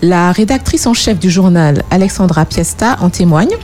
La 0.03 0.31
rédactrice 0.31 0.85
en 0.85 0.93
chef 0.93 1.17
du 1.17 1.31
journal, 1.31 1.83
Alexandra 1.89 2.45
Piesta, 2.45 2.97
en 3.01 3.09
témoigne. 3.09 3.55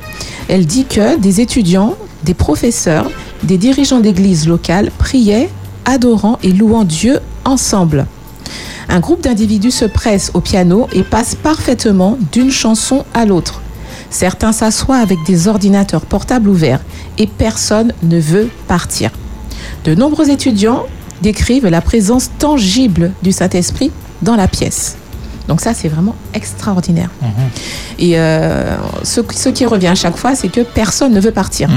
Elle 0.47 0.65
dit 0.65 0.85
que 0.85 1.19
des 1.19 1.41
étudiants, 1.41 1.95
des 2.23 2.33
professeurs, 2.33 3.11
des 3.43 3.59
dirigeants 3.59 3.99
d'églises 3.99 4.47
locales 4.47 4.89
priaient, 4.97 5.49
adorant 5.85 6.39
et 6.41 6.51
louant 6.51 6.85
Dieu 6.85 7.19
ensemble. 7.45 8.07
Un 8.89 8.99
groupe 8.99 9.21
d'individus 9.21 9.71
se 9.71 9.85
presse 9.85 10.31
au 10.33 10.41
piano 10.41 10.87
et 10.91 11.03
passe 11.03 11.35
parfaitement 11.35 12.17
d'une 12.31 12.51
chanson 12.51 13.05
à 13.13 13.25
l'autre. 13.25 13.61
Certains 14.09 14.53
s'assoient 14.53 14.97
avec 14.97 15.19
des 15.27 15.47
ordinateurs 15.47 16.05
portables 16.05 16.49
ouverts 16.49 16.81
et 17.19 17.27
personne 17.27 17.93
ne 18.01 18.19
veut 18.19 18.49
partir. 18.67 19.11
De 19.85 19.93
nombreux 19.93 20.31
étudiants 20.31 20.85
décrivent 21.21 21.67
la 21.67 21.81
présence 21.81 22.31
tangible 22.39 23.11
du 23.21 23.31
Saint-Esprit 23.31 23.91
dans 24.23 24.35
la 24.35 24.47
pièce. 24.47 24.97
Donc 25.47 25.61
ça, 25.61 25.73
c'est 25.73 25.89
vraiment 25.89 26.15
extraordinaire. 26.33 27.09
Et 27.99 28.17
euh, 28.17 28.75
ce, 29.03 29.21
ce 29.35 29.49
qui 29.49 29.65
revient 29.65 29.87
à 29.87 29.95
chaque 29.95 30.17
fois, 30.17 30.35
c'est 30.35 30.49
que 30.49 30.61
personne 30.61 31.13
ne 31.13 31.19
veut 31.19 31.31
partir. 31.31 31.69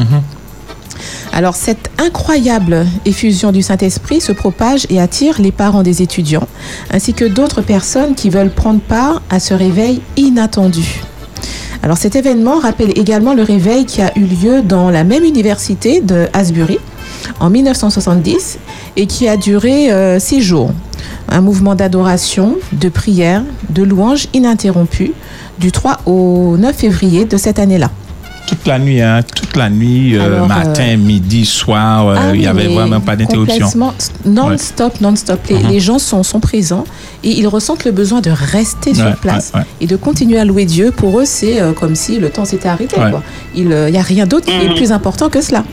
Alors 1.32 1.54
cette 1.54 1.90
incroyable 1.98 2.86
effusion 3.04 3.52
du 3.52 3.60
Saint-Esprit 3.60 4.22
se 4.22 4.32
propage 4.32 4.86
et 4.88 4.98
attire 4.98 5.38
les 5.38 5.52
parents 5.52 5.82
des 5.82 6.00
étudiants, 6.00 6.48
ainsi 6.90 7.12
que 7.12 7.26
d'autres 7.26 7.60
personnes 7.60 8.14
qui 8.14 8.30
veulent 8.30 8.50
prendre 8.50 8.80
part 8.80 9.20
à 9.28 9.38
ce 9.38 9.52
réveil 9.52 10.00
inattendu. 10.16 11.02
Alors 11.82 11.98
cet 11.98 12.16
événement 12.16 12.58
rappelle 12.58 12.98
également 12.98 13.34
le 13.34 13.42
réveil 13.42 13.84
qui 13.84 14.00
a 14.00 14.16
eu 14.16 14.24
lieu 14.24 14.62
dans 14.62 14.88
la 14.90 15.04
même 15.04 15.24
université 15.24 16.00
de 16.00 16.26
Asbury 16.32 16.78
en 17.38 17.50
1970 17.50 18.58
et 18.96 19.06
qui 19.06 19.28
a 19.28 19.36
duré 19.36 19.92
euh, 19.92 20.18
six 20.18 20.40
jours. 20.40 20.70
Un 21.28 21.40
mouvement 21.40 21.74
d'adoration, 21.74 22.56
de 22.72 22.88
prière, 22.88 23.42
de 23.70 23.82
louange 23.82 24.28
ininterrompu 24.34 25.12
du 25.58 25.72
3 25.72 25.98
au 26.06 26.56
9 26.58 26.74
février 26.76 27.24
de 27.24 27.36
cette 27.36 27.58
année-là. 27.58 27.90
Toute 28.46 28.64
la 28.64 28.78
nuit, 28.78 29.00
hein, 29.02 29.22
toute 29.34 29.56
la 29.56 29.68
nuit, 29.68 30.14
euh, 30.16 30.24
Alors, 30.36 30.46
matin, 30.46 30.96
midi, 30.96 31.44
soir, 31.44 32.06
euh, 32.06 32.14
Ah 32.16 32.30
il 32.32 32.38
n'y 32.40 32.46
avait 32.46 32.68
vraiment 32.68 33.00
pas 33.00 33.16
d'interruption. 33.16 33.66
Non-stop, 34.24 35.00
non-stop. 35.00 35.40
Les, 35.48 35.56
Mhm. 35.56 35.68
les 35.70 35.80
gens 35.80 35.98
sont, 35.98 36.22
sont 36.22 36.38
présents 36.38 36.84
et 37.24 37.30
ils 37.30 37.48
ressentent 37.48 37.84
le 37.84 37.90
besoin 37.90 38.20
de 38.20 38.30
rester 38.30 38.94
sur 38.94 39.16
place 39.16 39.50
ouais, 39.52 39.62
et 39.80 39.88
de 39.88 39.96
continuer 39.96 40.38
à 40.38 40.44
louer 40.44 40.64
Dieu. 40.64 40.92
Pour 40.92 41.18
eux, 41.18 41.24
c'est 41.26 41.60
euh, 41.60 41.72
comme 41.72 41.96
si 41.96 42.20
le 42.20 42.30
temps 42.30 42.44
s'était 42.44 42.68
arrêté. 42.68 42.94
Quoi. 42.94 43.20
Il 43.56 43.68
n'y 43.68 43.98
a 43.98 44.02
rien 44.02 44.26
d'autre 44.26 44.46
qui 44.46 44.52
est 44.52 44.74
plus 44.76 44.92
important 44.92 45.28
que 45.28 45.40
cela. 45.40 45.64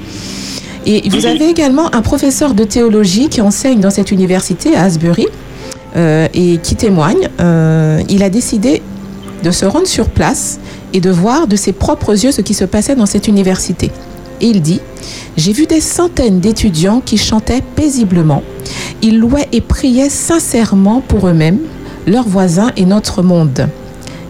Et 0.86 1.10
vous 1.10 1.26
avez 1.26 1.50
également 1.50 1.94
un 1.96 2.02
professeur 2.02 2.54
de 2.54 2.64
théologie 2.64 3.30
qui 3.30 3.42
enseigne 3.42 3.80
dans 3.80 3.90
cette 3.90 4.12
université 4.12 4.76
à 4.76 4.84
Asbury 4.84 5.28
euh, 5.96 6.28
et 6.34 6.58
qui 6.58 6.76
témoigne. 6.76 7.30
Euh, 7.40 8.02
il 8.10 8.22
a 8.24 8.30
décidé 8.30 8.82
de 9.44 9.52
se 9.52 9.66
rendre 9.66 9.88
sur 9.88 10.10
place 10.10 10.60
et 10.94 11.00
de 11.00 11.10
voir 11.10 11.48
de 11.48 11.56
ses 11.56 11.72
propres 11.72 12.12
yeux 12.12 12.32
ce 12.32 12.42
qui 12.42 12.54
se 12.54 12.66
passait 12.66 12.96
dans 12.96 13.06
cette 13.06 13.28
université. 13.28 13.92
Et 14.42 14.48
il 14.48 14.62
dit, 14.62 14.82
j'ai 15.38 15.54
vu 15.54 15.68
des 15.68 15.80
centaines 15.80 16.40
d'étudiants 16.40 17.02
qui 17.04 17.18
chantaient 17.18 17.62
paisiblement. 17.76 18.44
Ils 19.02 19.20
louaient 19.20 19.48
et 19.52 19.62
priaient 19.62 20.10
sincèrement 20.10 21.02
pour 21.02 21.28
eux-mêmes, 21.28 21.60
leurs 22.08 22.28
voisins 22.28 22.72
et 22.76 22.86
notre 22.86 23.24
monde, 23.24 23.70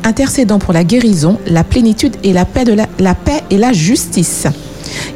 intercédant 0.03 0.59
pour 0.59 0.73
la 0.73 0.83
guérison, 0.83 1.39
la 1.47 1.63
plénitude 1.63 2.15
et 2.23 2.31
la 2.31 2.45
paix, 2.45 2.63
de 2.63 2.73
la, 2.73 2.85
la 2.99 3.15
paix 3.15 3.43
et 3.49 3.57
la 3.57 3.73
justice. 3.73 4.45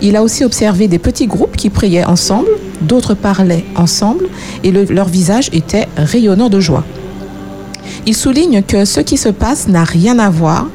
Il 0.02 0.16
a 0.16 0.24
aussi 0.24 0.44
observé 0.44 0.88
des 0.88 1.00
petits 1.00 1.28
groupes 1.28 1.56
qui 1.58 1.70
priaient 1.70 2.06
ensemble, 2.06 2.50
d'autres 2.82 3.13
parlaient 3.13 3.66
ensemble, 3.76 4.28
et 4.63 4.72
le- 4.72 4.86
leur 4.86 5.08
visage 5.08 5.50
était 5.54 5.88
rayonnant 5.98 6.50
de 6.50 6.60
joie. 6.60 6.84
Il 8.06 8.16
souligne 8.16 8.62
que 8.62 8.86
ce 8.86 9.00
qui 9.02 9.18
se 9.18 9.30
passe 9.30 9.68
n'a 9.68 9.84
rien 9.84 10.20
à 10.20 10.30
voir 10.30 10.68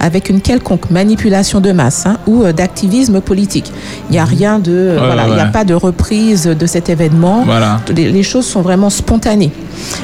avec 0.00 0.28
une 0.30 0.40
quelconque 0.40 0.90
manipulation 0.90 1.60
de 1.60 1.72
masse 1.72 2.04
hein, 2.06 2.16
ou 2.26 2.42
euh, 2.44 2.52
d'activisme 2.52 3.20
politique. 3.20 3.72
Il 4.08 4.12
n'y 4.12 4.18
a 4.18 4.24
rien 4.24 4.58
de, 4.58 4.72
euh, 4.72 5.00
Ouais, 5.00 5.06
voilà, 5.06 5.26
il 5.28 5.34
n'y 5.34 5.40
a 5.40 5.46
pas 5.46 5.64
de 5.64 5.74
reprise 5.74 6.44
de 6.44 6.66
cet 6.66 6.88
événement. 6.88 7.42
Voilà. 7.44 7.80
Les, 7.94 8.10
les 8.10 8.22
choses 8.22 8.46
sont 8.46 8.62
vraiment 8.62 8.90
spontanées. 8.90 9.52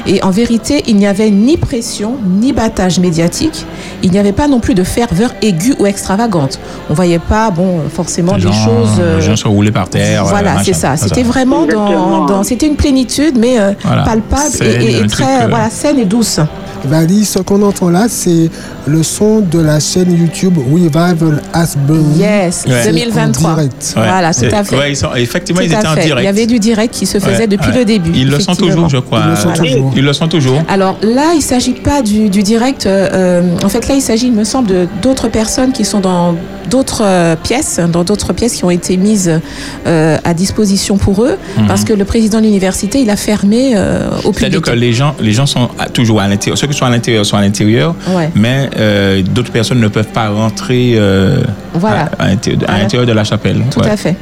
Et 0.05 0.21
en 0.23 0.29
vérité, 0.29 0.83
il 0.87 0.97
n'y 0.97 1.07
avait 1.07 1.31
ni 1.31 1.57
pression, 1.57 2.15
ni 2.39 2.53
battage 2.53 2.99
médiatique. 2.99 3.65
Il 4.03 4.11
n'y 4.11 4.19
avait 4.19 4.31
pas 4.31 4.47
non 4.47 4.59
plus 4.59 4.75
de 4.75 4.83
ferveur 4.83 5.31
aiguë 5.41 5.75
ou 5.79 5.85
extravagante. 5.87 6.59
On 6.89 6.93
voyait 6.93 7.19
pas, 7.19 7.49
bon, 7.49 7.79
forcément 7.93 8.35
Les 8.35 8.41
des 8.43 8.47
gens- 8.49 8.65
choses. 8.65 8.97
euh, 8.99 9.15
Les 9.17 9.21
gens 9.23 9.35
se 9.35 9.47
roulaient 9.47 9.71
par 9.71 9.89
terre. 9.89 10.25
voilà, 10.25 10.63
c'est 10.63 10.73
ça. 10.73 10.95
C'était 10.97 11.23
vraiment 11.23 11.61
dans, 11.65 11.85
Exactement. 11.87 12.25
dans- 12.25 12.43
c'était 12.43 12.67
une 12.67 12.75
plénitude, 12.75 13.35
mais 13.39 13.59
euh, 13.59 13.71
Voilà. 13.83 14.03
palpable 14.03 14.43
et, 14.61 14.65
et- 14.65 14.91
et 14.91 15.03
un 15.03 15.07
très, 15.07 15.23
truc, 15.23 15.43
euh, 15.43 15.47
voilà, 15.49 15.69
saine 15.69 15.97
et 15.99 16.05
douce. 16.05 16.39
Valérie, 16.85 17.23
ce 17.23 17.39
qu'on 17.39 17.61
entend 17.61 17.89
là, 17.89 18.07
c'est 18.09 18.49
le 18.87 19.03
son 19.03 19.39
de 19.39 19.59
la 19.59 19.79
chaîne 19.83 20.17
YouTube 20.17 20.57
Revival 20.57 21.41
Asbury. 21.53 21.99
Yes, 22.17 22.65
Ouais. 22.67 22.85
2023. 22.85 23.49
En 23.51 23.53
direct. 23.55 23.93
Ouais. 23.95 24.03
Voilà, 24.03 24.33
tout 24.33 24.39
C'est- 24.39 24.53
à 24.53 24.63
fait. 24.63 24.75
ouais, 24.77 24.91
ils 24.91 24.95
sont- 24.95 25.13
effectivement, 25.15 25.61
Tout 25.61 25.67
ils 25.67 25.73
étaient 25.73 25.87
en 25.87 25.93
direct. 25.95 26.15
Il 26.19 26.25
y 26.25 26.27
avait 26.27 26.45
du 26.45 26.59
direct 26.59 26.93
qui 26.93 27.05
se 27.05 27.19
faisait 27.19 27.37
Ouais, 27.39 27.47
depuis 27.47 27.69
ouais. 27.71 27.77
le 27.79 27.85
début. 27.85 28.11
Ils 28.15 28.29
le 28.29 28.39
sont 28.39 28.55
toujours, 28.55 28.89
je 28.89 28.97
crois. 28.97 29.21
Ils 29.25 29.29
le 29.31 29.35
sont 29.35 29.41
Voilà. 29.49 29.57
toujours. 29.63 29.93
Ils 29.95 30.03
le 30.03 30.13
sont 30.13 30.27
toujours. 30.27 30.61
Alors 30.69 30.97
là, 31.01 31.31
il 31.33 31.37
ne 31.37 31.41
s'agit 31.41 31.73
pas 31.73 32.01
du, 32.01 32.29
du 32.29 32.43
direct. 32.43 32.85
euh, 32.85 33.09
euh, 33.13 33.41
en 33.63 33.69
fait, 33.69 33.87
là, 33.87 33.95
il 33.95 34.01
s'agit, 34.01 34.27
il 34.27 34.33
me 34.33 34.43
semble, 34.43 34.67
de 34.67 34.87
d'autres 35.01 35.27
personnes 35.27 35.71
qui 35.71 35.85
sont 35.85 35.99
dans 35.99 36.35
d'autres 36.69 37.03
euh, 37.05 37.35
pièces, 37.35 37.79
dans 37.91 38.03
d'autres 38.03 38.31
pièces 38.33 38.53
qui 38.55 38.63
ont 38.63 38.69
été 38.71 38.95
mises 38.97 39.39
euh, 39.85 40.17
à 40.23 40.33
disposition 40.33 40.97
pour 40.97 41.23
eux, 41.23 41.37
Mhm. 41.57 41.67
parce 41.67 41.83
que 41.83 41.93
le 41.93 42.05
président 42.05 42.39
de 42.39 42.45
l'université, 42.45 43.01
il 43.01 43.09
a 43.09 43.15
fermé 43.17 43.73
euh, 43.75 44.07
au 44.23 44.31
C'est-à-dire 44.33 44.61
public. 44.61 44.65
que 44.75 44.79
les 44.79 44.93
gens, 44.93 45.13
les 45.19 45.33
gens 45.33 45.45
sont 45.45 45.67
toujours 45.93 46.21
à 46.21 46.27
l'intérieur. 46.27 46.57
Ceux 46.57 46.67
qui 46.67 46.73
sont 46.77 46.85
à 46.85 46.89
l'intérieur 46.89 47.25
sont 47.25 47.35
à 47.37 47.41
l'intérieur, 47.41 47.95
Ouais. 48.15 48.29
mais 48.35 48.69
euh, 48.77 49.21
d'autres 49.21 49.51
personnes 49.51 49.72
ne 49.79 49.87
peuvent 49.87 50.11
pas 50.13 50.29
rentrer 50.29 50.93
euh, 50.95 51.37
Voilà. 51.73 52.09
à, 52.19 52.25
à 52.25 52.77
l'intérieur 52.79 53.05
de 53.07 53.11
la 53.13 53.23
chapelle. 53.23 53.61
Tout 53.71 53.79
Ouais. 53.81 53.89
à 53.89 53.97
fait. 53.97 54.15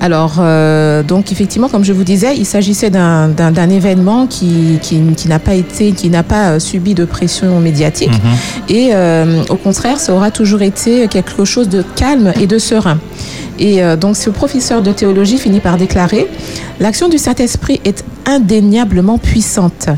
Alors, 0.00 0.34
euh, 0.38 1.02
donc 1.02 1.32
effectivement, 1.32 1.68
comme 1.68 1.84
je 1.84 1.92
vous 1.92 2.04
disais, 2.04 2.36
il 2.36 2.44
s'agissait 2.44 2.90
d'un- 2.90 3.30
événement 3.70 4.26
qui, 4.26 4.78
qui, 4.82 5.00
qui 5.16 5.28
n'a 5.28 5.38
pas 5.38 5.54
été, 5.54 5.92
qui 5.92 6.10
n'a 6.10 6.22
pas 6.22 6.50
euh, 6.50 6.58
subi 6.58 6.92
de 6.94 7.04
pression 7.06 7.58
médiatique. 7.60 8.10
Mhm. 8.10 8.74
Et 8.76 8.90
euh, 8.92 9.42
au 9.48 9.56
contraire, 9.56 9.98
ça 9.98 10.12
aura 10.14 10.30
toujours 10.30 10.60
été 10.62 11.08
quelque 11.08 11.44
chose 11.46 11.68
de 11.70 11.82
calme 11.96 12.32
et 12.38 12.46
de 12.46 12.58
serein. 12.58 12.98
Et 13.58 13.82
euh, 13.82 13.96
donc 13.96 14.16
ce 14.16 14.30
professeur 14.30 14.82
de 14.82 14.92
théologie 14.92 15.38
finit 15.38 15.60
par 15.60 15.76
déclarer, 15.76 16.28
l'action 16.80 17.08
du 17.08 17.18
Saint-Esprit 17.18 17.80
est 17.84 18.04
indéniablement 18.26 19.18
puissante. 19.18 19.88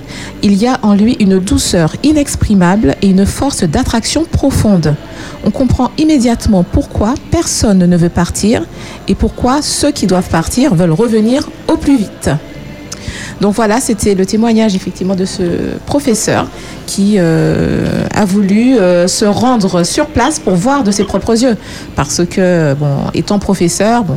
Il 0.43 0.55
y 0.55 0.67
a 0.67 0.79
en 0.83 0.95
lui 0.95 1.17
une 1.21 1.39
douceur 1.39 1.95
inexprimable 2.03 2.97
et 3.03 3.09
une 3.09 3.27
force 3.27 3.65
d'attraction 3.65 4.25
profonde. 4.25 4.95
On 5.45 5.51
comprend 5.51 5.91
immédiatement 5.99 6.65
pourquoi 6.65 7.15
personne 7.31 7.79
ne 7.79 7.97
veut 7.97 8.09
partir 8.09 8.65
et 9.09 9.15
pourquoi 9.15 9.63
ceux 9.63 9.93
qui 9.93 10.07
doivent 10.07 10.29
partir 10.29 10.75
veulent 10.75 10.91
revenir 10.93 11.49
au 11.69 11.77
plus 11.77 11.97
vite. 11.97 12.31
Donc 13.41 13.55
voilà, 13.55 13.81
c'était 13.81 14.15
le 14.15 14.25
témoignage 14.25 14.75
effectivement 14.75 15.15
de 15.15 15.25
ce 15.25 15.43
professeur 15.85 16.47
qui 16.87 17.17
euh, 17.19 18.05
a 18.15 18.25
voulu 18.25 18.77
euh, 18.79 19.07
se 19.09 19.25
rendre 19.27 19.83
sur 19.85 20.07
place 20.07 20.39
pour 20.39 20.55
voir 20.55 20.83
de 20.85 20.91
ses 20.91 21.05
propres 21.05 21.43
yeux. 21.43 21.57
Parce 21.95 22.23
que, 22.25 22.75
bon, 22.75 22.97
étant 23.15 23.39
professeur, 23.39 24.05
bon, 24.05 24.17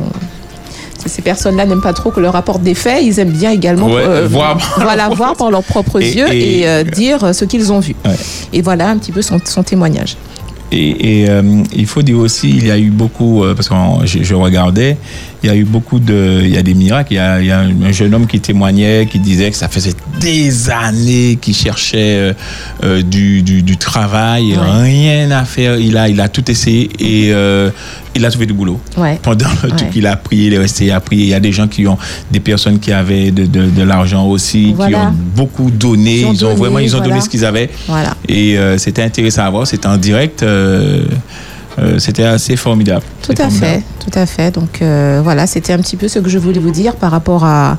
ces 1.06 1.22
personnes-là 1.22 1.66
n'aiment 1.66 1.80
pas 1.82 1.92
trop 1.92 2.10
que 2.10 2.20
leur 2.20 2.36
apporte 2.36 2.62
des 2.62 2.74
faits, 2.74 3.02
ils 3.02 3.18
aiment 3.18 3.30
bien 3.32 3.50
également 3.50 3.86
Ouais, 3.88 4.26
voir 4.26 4.56
par 4.58 4.80
voilà, 4.84 5.06
leurs 5.08 5.14
voir 5.16 5.36
par 5.36 5.50
leurs 5.50 5.62
propres 5.64 6.00
Et- 6.02 6.12
yeux 6.12 6.32
et, 6.32 6.60
et- 6.60 6.68
euh, 6.68 6.84
dire 6.84 7.34
ce 7.34 7.44
qu'ils 7.44 7.72
ont 7.72 7.80
vu. 7.80 7.94
Ouais. 8.04 8.14
Et 8.52 8.62
voilà 8.62 8.88
un 8.88 8.98
petit 8.98 9.12
peu 9.12 9.22
son, 9.22 9.38
son 9.44 9.62
témoignage. 9.62 10.16
Et, 10.72 11.22
et, 11.22 11.28
euh, 11.30 11.42
il 11.74 11.86
faut 11.86 12.00
dire 12.02 12.18
aussi, 12.18 12.48
il 12.50 12.66
y 12.66 12.70
a 12.70 12.78
eu 12.78 12.90
beaucoup, 12.90 13.42
euh, 13.42 13.54
parce 13.56 13.68
que 13.68 13.74
je, 14.04 14.22
je 14.22 14.34
regardais, 14.36 14.96
il 15.42 15.46
y 15.48 15.50
a 15.52 15.56
eu 15.56 15.64
beaucoup 15.64 15.98
de, 15.98 16.40
il 16.42 16.50
y 16.54 16.56
a 16.58 16.62
des 16.62 16.74
miracles. 16.74 17.12
Il 17.12 17.16
y 17.16 17.18
a, 17.18 17.40
il 17.40 17.46
y 17.46 17.50
a 17.50 17.60
un 17.60 17.92
jeune 17.92 18.14
homme 18.14 18.26
qui 18.26 18.40
témoignait, 18.40 19.06
qui 19.10 19.18
disait 19.18 19.50
que 19.50 19.56
ça 19.56 19.68
faisait 19.68 19.94
des 20.20 20.68
années 20.70 21.38
qu'il 21.40 21.54
cherchait 21.54 22.16
euh, 22.18 22.32
euh, 22.84 23.02
du, 23.02 23.42
du, 23.42 23.62
du 23.62 23.76
travail, 23.76 24.54
rien 24.56 25.30
à 25.30 25.44
faire. 25.44 25.78
Il 25.78 25.96
a, 25.96 26.08
il 26.08 26.20
a 26.20 26.28
tout 26.28 26.48
essayé 26.50 26.90
et 26.98 27.32
euh, 27.32 27.70
il 28.14 28.24
a 28.26 28.30
trouvé 28.30 28.44
du 28.46 28.52
boulot. 28.52 28.78
Ouais. 28.96 29.18
Pendant 29.22 29.48
le 29.62 29.68
truc, 29.70 29.80
Ouais. 29.82 29.90
il 29.96 30.06
a 30.06 30.16
prié, 30.16 30.48
il 30.48 30.54
est 30.54 30.58
resté 30.58 30.90
à 30.90 31.00
prier. 31.00 31.22
Il 31.24 31.28
y 31.30 31.34
a 31.34 31.40
des 31.40 31.52
gens 31.52 31.68
qui 31.68 31.86
ont, 31.86 31.96
des 32.30 32.40
personnes 32.40 32.78
qui 32.78 32.92
avaient 32.92 33.30
de, 33.30 33.46
de, 33.46 33.70
de 33.70 33.82
l'argent 33.82 34.26
aussi, 34.26 34.74
qui 34.88 34.94
ont 34.94 35.14
beaucoup 35.36 35.70
donné. 35.70 36.20
Ils 36.20 36.20
Ils 36.20 36.26
ont 36.26 36.30
ont, 36.30 36.34
donné, 36.50 36.54
vraiment, 36.56 36.78
ils 36.80 36.94
ont 36.94 36.98
voilà. 36.98 37.08
donné 37.14 37.20
ce 37.22 37.28
qu'ils 37.30 37.44
avaient. 37.44 37.70
Voilà. 37.86 38.14
Et 38.28 38.58
euh, 38.58 38.76
c'était 38.78 39.02
intéressant 39.02 39.44
à 39.44 39.50
voir, 39.50 39.66
c'était 39.66 39.86
en 39.86 39.96
direct. 39.96 40.44
Euh, 41.80 41.98
c'était 41.98 42.24
assez 42.24 42.56
formidable. 42.56 43.02
Tout 43.22 43.32
à 43.32 43.48
formidable. 43.48 43.66
fait, 43.66 43.82
tout 44.10 44.18
à 44.18 44.26
fait. 44.26 44.50
Donc 44.54 44.82
euh, 44.82 45.20
voilà, 45.22 45.46
c'était 45.46 45.72
un 45.72 45.78
petit 45.78 45.96
peu 45.96 46.08
ce 46.08 46.18
que 46.18 46.28
je 46.28 46.38
voulais 46.38 46.60
vous 46.60 46.70
dire 46.70 46.94
par 46.96 47.10
rapport 47.10 47.44
à, 47.44 47.78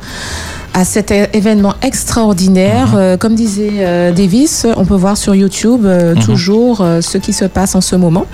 à 0.73 0.83
cet 0.85 1.11
événement 1.11 1.75
extraordinaire. 1.81 2.87
Mhm. 2.93 2.97
Euh, 2.97 3.17
comme 3.17 3.35
disait 3.35 4.11
Davis, 4.15 4.65
on 4.77 4.85
peut 4.85 4.95
voir 4.95 5.17
sur 5.17 5.35
YouTube 5.35 5.85
Mhm. 5.85 6.23
toujours 6.23 6.77
ce 7.01 7.17
qui 7.17 7.33
se 7.33 7.45
passe 7.45 7.75
en 7.75 7.81
ce 7.81 7.95
moment. 7.95 8.25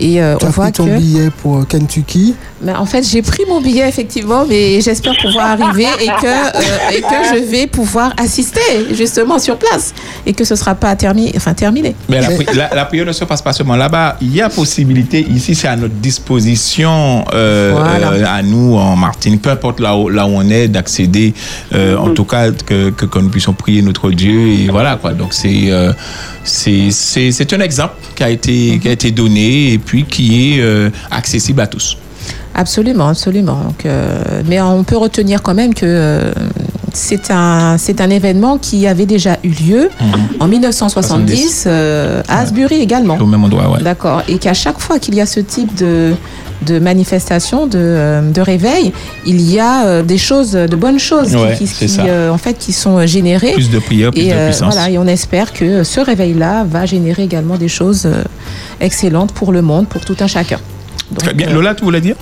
Et 0.00 0.22
euh, 0.22 0.36
Tu 0.38 0.44
on 0.44 0.48
as 0.48 0.50
voit 0.52 0.64
pris 0.66 0.72
ton 0.72 0.86
que... 0.86 0.96
billet 0.98 1.30
pour 1.42 1.66
Kentucky. 1.66 2.34
Mais 2.62 2.72
en 2.72 2.86
fait, 2.86 3.02
j'ai 3.06 3.22
pris 3.22 3.44
mon 3.48 3.60
billet 3.60 3.88
effectivement, 3.88 4.44
mais 4.48 4.80
j'espère 4.80 5.14
pouvoir 5.22 5.60
arriver 5.60 5.86
et 6.02 6.06
que, 6.06 6.26
euh, 6.26 6.96
et 6.96 7.00
que 7.00 7.38
je 7.38 7.44
vais 7.50 7.66
pouvoir 7.66 8.12
assister 8.18 8.60
justement 8.92 9.38
sur 9.38 9.56
place 9.58 9.92
et 10.26 10.32
que 10.32 10.44
ce 10.44 10.54
ne 10.54 10.58
sera 10.58 10.74
pas 10.74 10.94
terminé. 10.96 11.32
Enfin, 11.36 11.54
terminé. 11.54 11.94
Mais 12.08 12.20
la, 12.20 12.28
pri- 12.30 12.54
la- 12.54 12.74
la 12.74 12.84
prière 12.86 13.04
ne 13.06 13.12
se 13.12 13.24
passe 13.24 13.42
pas 13.42 13.52
seulement 13.52 13.76
là-bas. 13.76 14.16
Il 14.22 14.34
y 14.34 14.40
a 14.40 14.48
possibilité, 14.48 15.20
ici, 15.30 15.54
c'est 15.54 15.68
à 15.68 15.76
notre 15.76 15.94
disposition, 15.94 17.24
euh, 17.34 17.72
Voilà. 17.76 18.12
euh, 18.12 18.24
à 18.38 18.42
nous, 18.42 18.74
en 18.76 18.96
Martinique, 18.96 19.42
peu 19.42 19.50
importe 19.50 19.80
là 19.80 19.96
où, 19.96 20.08
là 20.08 20.26
où 20.26 20.30
on 20.34 20.48
est, 20.48 20.68
d'accéder, 20.68 21.34
euh, 21.74 21.96
en 21.96 22.10
tout 22.10 22.24
cas, 22.24 22.50
que, 22.50 22.90
que, 22.90 23.06
que 23.06 23.18
nous 23.18 23.28
puissions 23.28 23.52
prier 23.52 23.82
notre 23.82 24.10
Dieu. 24.10 24.48
Et 24.48 24.68
voilà, 24.70 24.96
quoi. 24.96 25.12
Donc, 25.12 25.32
c'est 25.34 25.70
euh, 25.70 25.92
c'est 26.44 26.90
c'est- 26.90 27.32
c'est 27.32 27.52
un 27.52 27.60
exemple 27.60 27.94
qui 28.14 28.22
a, 28.22 28.30
été, 28.30 28.78
qui 28.80 28.88
a 28.88 28.92
été 28.92 29.10
donné 29.10 29.72
et 29.72 29.78
puis 29.86 30.04
qui 30.04 30.56
est 30.56 30.60
euh, 30.60 30.90
accessible 31.10 31.60
à 31.62 31.66
tous. 31.66 31.96
Absolument, 32.54 33.08
absolument. 33.08 33.74
Euh, 33.84 34.42
mais 34.46 34.60
on 34.60 34.82
peut 34.82 34.96
retenir 34.96 35.42
quand 35.42 35.54
même 35.54 35.74
que 35.74 35.84
euh, 35.84 36.32
c'est 36.96 37.30
un, 37.30 37.76
c'est 37.78 38.00
un 38.00 38.10
événement 38.10 38.56
qui 38.58 38.86
avait 38.86 39.06
déjà 39.06 39.36
eu 39.44 39.50
lieu 39.50 39.90
en 40.40 40.48
1970 40.48 41.64
euh, 41.66 42.22
à 42.28 42.40
Asbury 42.40 42.76
également. 42.80 43.16
Au 43.18 43.26
même 43.26 43.44
endroit, 43.44 43.70
ouais. 43.70 43.82
D'accord. 43.82 44.22
Et 44.28 44.38
qu'à 44.38 44.54
chaque 44.54 44.80
fois 44.80 44.98
qu'il 44.98 45.14
y 45.14 45.20
a 45.20 45.26
ce 45.26 45.40
type 45.40 45.74
de, 45.74 46.12
de 46.62 46.78
manifestation, 46.78 47.66
de, 47.66 47.78
euh, 47.78 48.22
de 48.30 48.40
réveil, 48.40 48.92
il 49.26 49.40
y 49.42 49.60
a 49.60 49.84
euh, 49.86 50.02
des 50.02 50.18
choses, 50.18 50.52
de 50.52 50.76
bonnes 50.76 50.98
choses 50.98 51.28
qui- 51.30 51.36
Ouais, 51.36 51.54
qui, 51.56 51.66
c'est 51.66 51.86
qui, 51.86 51.88
ça. 51.92 52.04
euh, 52.04 52.30
en 52.30 52.38
fait, 52.38 52.54
qui 52.58 52.72
sont 52.72 53.06
générées. 53.06 53.52
Plus 53.52 53.70
de 53.70 53.78
prière, 53.78 54.10
plus 54.10 54.22
et, 54.22 54.30
de 54.32 54.44
puissance. 54.46 54.72
voilà, 54.74 54.90
et 54.90 54.96
on 54.98 55.06
espère 55.06 55.52
que 55.52 55.84
ce 55.84 56.00
réveil-là 56.00 56.64
va 56.64 56.86
générer 56.86 57.24
également 57.24 57.56
des 57.56 57.68
choses 57.68 58.08
excellentes 58.80 59.32
pour 59.32 59.52
le 59.52 59.62
monde, 59.62 59.86
pour 59.86 60.04
tout 60.04 60.16
un 60.20 60.26
chacun. 60.26 60.58
Donc, 61.10 61.20
Très 61.22 61.34
bien. 61.34 61.50
Lola, 61.50 61.74
tu 61.74 61.84
voulais 61.84 62.00
dire? 62.00 62.16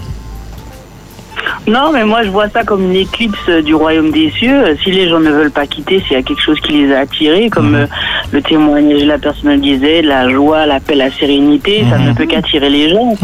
Non, 1.67 1.93
mais 1.93 2.05
moi 2.05 2.23
je 2.23 2.29
vois 2.29 2.49
ça 2.51 2.63
comme 2.63 2.85
une 2.85 2.97
éclipse 2.97 3.39
euh, 3.49 3.63
du 3.63 3.75
royaume 3.75 4.11
des 4.11 4.31
cieux. 4.31 4.53
Euh, 4.53 4.75
Si 4.83 4.91
les 4.91 5.09
gens 5.09 5.21
ne 5.21 5.31
veulent 5.31 5.51
pas 5.51 5.67
quitter, 5.67 6.01
s'il 6.01 6.13
y 6.13 6.17
a 6.17 6.23
quelque 6.23 6.43
chose 6.43 6.61
qui 6.61 6.73
les 6.73 6.93
a 6.95 7.01
attirés, 7.01 7.49
comme 7.49 7.75
euh, 7.75 7.87
le 8.33 8.43
témoignage 8.43 9.01
de 9.01 9.07
la 9.07 9.19
personne 9.19 9.61
disait, 9.61 10.03
la 10.03 10.29
joie, 10.29 10.67
la 10.67 10.81
paix, 10.81 10.95
la 10.95 11.11
sérénité, 11.11 11.85
ça 11.91 11.99
ne 11.99 12.13
peut 12.13 12.27
qu'attirer 12.27 12.69
les 12.69 12.91
gens. 12.91 13.15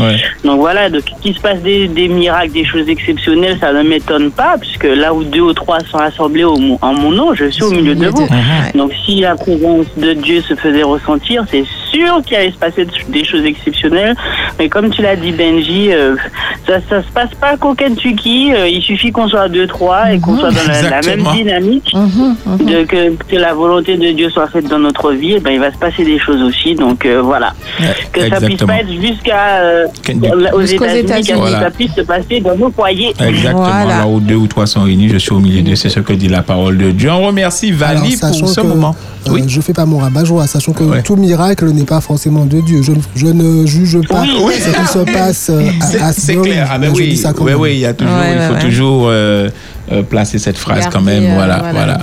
Donc 0.45 0.59
voilà, 0.61 0.89
donc 0.89 1.03
qu'il 1.21 1.35
se 1.35 1.41
passe 1.41 1.61
des, 1.61 1.87
des 1.89 2.09
miracles, 2.09 2.53
des 2.53 2.65
choses 2.65 2.89
exceptionnelles, 2.89 3.59
ça 3.61 3.73
ne 3.73 3.83
m'étonne 3.83 4.31
pas, 4.31 4.57
puisque 4.59 4.85
là 4.85 5.13
où 5.13 5.23
deux 5.23 5.41
ou 5.43 5.53
trois 5.53 5.81
sont 5.81 5.99
assemblés 5.99 6.45
au 6.45 6.57
en 6.81 6.95
mon 6.95 7.11
nom, 7.11 7.35
je 7.35 7.47
suis 7.51 7.63
au 7.63 7.71
milieu 7.71 7.95
de 7.95 8.07
vous. 8.07 8.27
Donc 8.75 8.93
si 9.05 9.21
la 9.21 9.35
présence 9.37 9.87
de 9.99 10.13
Dieu 10.15 10.41
se 10.41 10.55
faisait 10.55 10.83
ressentir, 10.83 11.45
c'est 11.51 11.65
sûr 11.91 12.23
qu'il 12.25 12.37
allait 12.37 12.51
se 12.53 12.57
passer 12.59 12.87
des 13.09 13.25
choses 13.25 13.45
exceptionnelles. 13.45 14.15
Mais 14.59 14.69
comme 14.69 14.91
tu 14.91 15.03
l'as 15.03 15.17
dit 15.17 15.33
Benji, 15.33 15.93
euh, 15.93 16.17
ça 16.67 16.75
ça 16.89 17.03
se 17.03 17.09
passe 17.13 17.31
pas 17.41 17.57
qu'au 17.57 17.75
Kentucky. 17.75 18.53
euh, 18.55 18.69
il 18.69 18.83
suffit 18.83 19.11
qu'on 19.13 19.29
soit 19.29 19.49
deux 19.49 19.67
trois 19.67 20.13
et 20.13 20.21
qu'on 20.21 20.37
soit 20.39 20.51
dans 20.51 20.67
la, 20.67 20.83
la 20.83 20.91
même 21.03 21.21
Exactement. 21.21 21.33
dynamique, 21.35 21.93
de 22.61 22.85
que, 22.85 23.15
que 23.29 23.37
la 23.37 23.55
volonté 23.55 23.97
de 23.97 24.13
Dieu 24.13 24.31
soit 24.31 24.49
faite 24.49 24.69
dans 24.69 24.79
notre 24.79 25.13
vie. 25.13 25.33
Et 25.35 25.41
ben 25.41 25.51
il 25.53 25.61
va 25.61 25.73
se 25.73 25.79
passer 25.79 26.05
des 26.05 26.19
choses 26.19 26.43
aussi. 26.43 26.75
Donc 26.75 27.05
euh, 27.07 27.21
voilà, 27.23 27.53
que 28.13 28.21
ça 28.29 28.37
puisse 28.37 28.61
exactement. 28.61 28.67
pas 28.69 28.81
être 28.81 28.93
jusqu'à 28.93 29.47
euh, 29.63 29.87
aux 30.53 30.61
Jusqu'aux 30.61 30.85
États-Unis, 30.85 31.29
que 31.29 31.35
Voilà. 31.41 31.61
ça 31.61 31.71
puisse 31.71 31.95
se 31.95 32.03
passer 32.03 32.41
dans 32.41 32.57
nos 32.57 32.71
foyers. 32.71 33.15
Exactement. 33.21 33.63
Voilà. 33.65 33.99
Là 34.01 34.07
où 34.07 34.21
deux 34.21 34.35
ou 34.37 34.47
trois 34.47 34.67
sont 34.67 34.83
réunis, 34.83 35.09
je 35.09 35.19
suis 35.19 35.33
au 35.33 35.39
milieu 35.41 35.63
d'eux. 35.63 35.75
C'est 35.75 35.89
ce 35.89 36.01
que 36.01 36.13
dit 36.13 36.29
la 36.29 36.43
parole 36.43 36.77
de 36.79 36.91
Dieu. 36.91 37.11
On 37.11 37.27
remercie 37.27 37.73
Alors, 37.83 38.03
Vali 38.03 38.13
sachant 38.13 38.41
pour 38.41 38.49
ce 38.49 38.61
que, 38.61 38.67
moment. 38.67 38.95
euh, 39.29 39.39
je 39.47 39.61
fais 39.61 39.73
pas 39.73 39.87
mon 39.87 39.99
rabat-joie, 39.99 40.47
sachant 40.47 40.73
que 40.73 41.01
tout 41.03 41.17
miracle 41.17 41.67
n'est 41.81 41.87
pas 41.87 42.01
forcément 42.01 42.45
de 42.45 42.61
Dieu. 42.61 42.83
Je, 42.83 42.93
ne- 42.93 43.01
je 43.15 43.27
ne 43.27 43.67
juge 43.67 43.99
pas 44.09 44.23
Oui. 44.43 44.55
ce 44.59 44.71
qui 44.71 44.87
se 44.87 44.99
passe 45.13 45.51
euh, 45.51 45.63
C'est- 45.91 45.99
à, 46.01 46.07
à 46.07 46.13
C'est 46.13 46.37
clair. 46.37 46.69
Ah 46.71 46.79
ben 46.79 46.91
oui, 46.95 47.17
oui, 47.59 47.71
il 47.75 47.79
y 47.81 47.87
a 47.87 47.93
toujours, 47.95 48.15
Ouais, 48.15 48.37
il 48.37 48.47
faut 48.49 48.55
ouais. 48.55 48.61
toujours 48.61 49.07
euh, 49.09 49.49
euh, 49.93 50.03
placer 50.03 50.39
cette 50.39 50.59
phrase 50.59 50.89
quand 50.93 51.01
même. 51.03 51.25
euh, 51.25 51.35
voilà, 51.35 51.57
voilà. 51.59 51.73
voilà. 51.73 51.99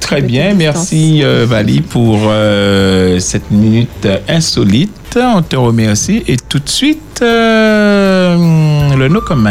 Très 0.00 0.22
bien, 0.22 0.54
merci 0.54 1.20
euh, 1.24 1.46
Vali 1.48 1.80
pour 1.80 2.18
euh, 2.26 3.18
cette 3.18 3.50
minute 3.50 4.06
insolite. 4.28 4.92
On 5.16 5.42
te 5.42 5.56
remercie 5.56 6.22
et 6.28 6.36
tout 6.36 6.58
de 6.60 6.68
suite 6.68 7.20
euh, 7.22 8.94
le 8.96 9.08
no 9.08 9.20
comment. 9.20 9.50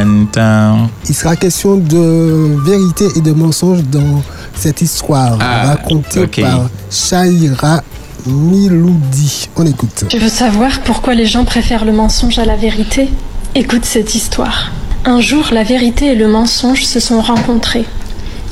Il 1.09 1.15
sera 1.15 1.35
question 1.35 1.75
de 1.75 2.55
vérité 2.63 3.05
et 3.17 3.21
de 3.21 3.31
mensonge 3.33 3.83
dans 3.91 4.21
cette 4.53 4.81
histoire 4.81 5.37
Ah, 5.41 5.67
racontée 5.75 6.21
ok. 6.21 6.41
par 6.41 6.69
Shaira 6.89 7.83
Miloudi. 8.27 9.49
On 9.55 9.67
écoute. 9.67 10.05
Tu 10.09 10.17
veux 10.17 10.29
savoir 10.29 10.81
pourquoi 10.81 11.13
les 11.13 11.27
gens 11.27 11.45
préfèrent 11.45 11.85
le 11.85 11.91
mensonge 11.91 12.39
à 12.39 12.45
la 12.45 12.55
vérité? 12.55 13.09
Écoute 13.53 13.85
cette 13.85 14.15
histoire. 14.15 14.71
Un 15.05 15.21
jour, 15.21 15.49
la 15.51 15.63
vérité 15.63 16.07
et 16.07 16.15
le 16.15 16.27
mensonge 16.27 16.85
se 16.85 16.99
sont 16.99 17.21
rencontrés. 17.21 17.85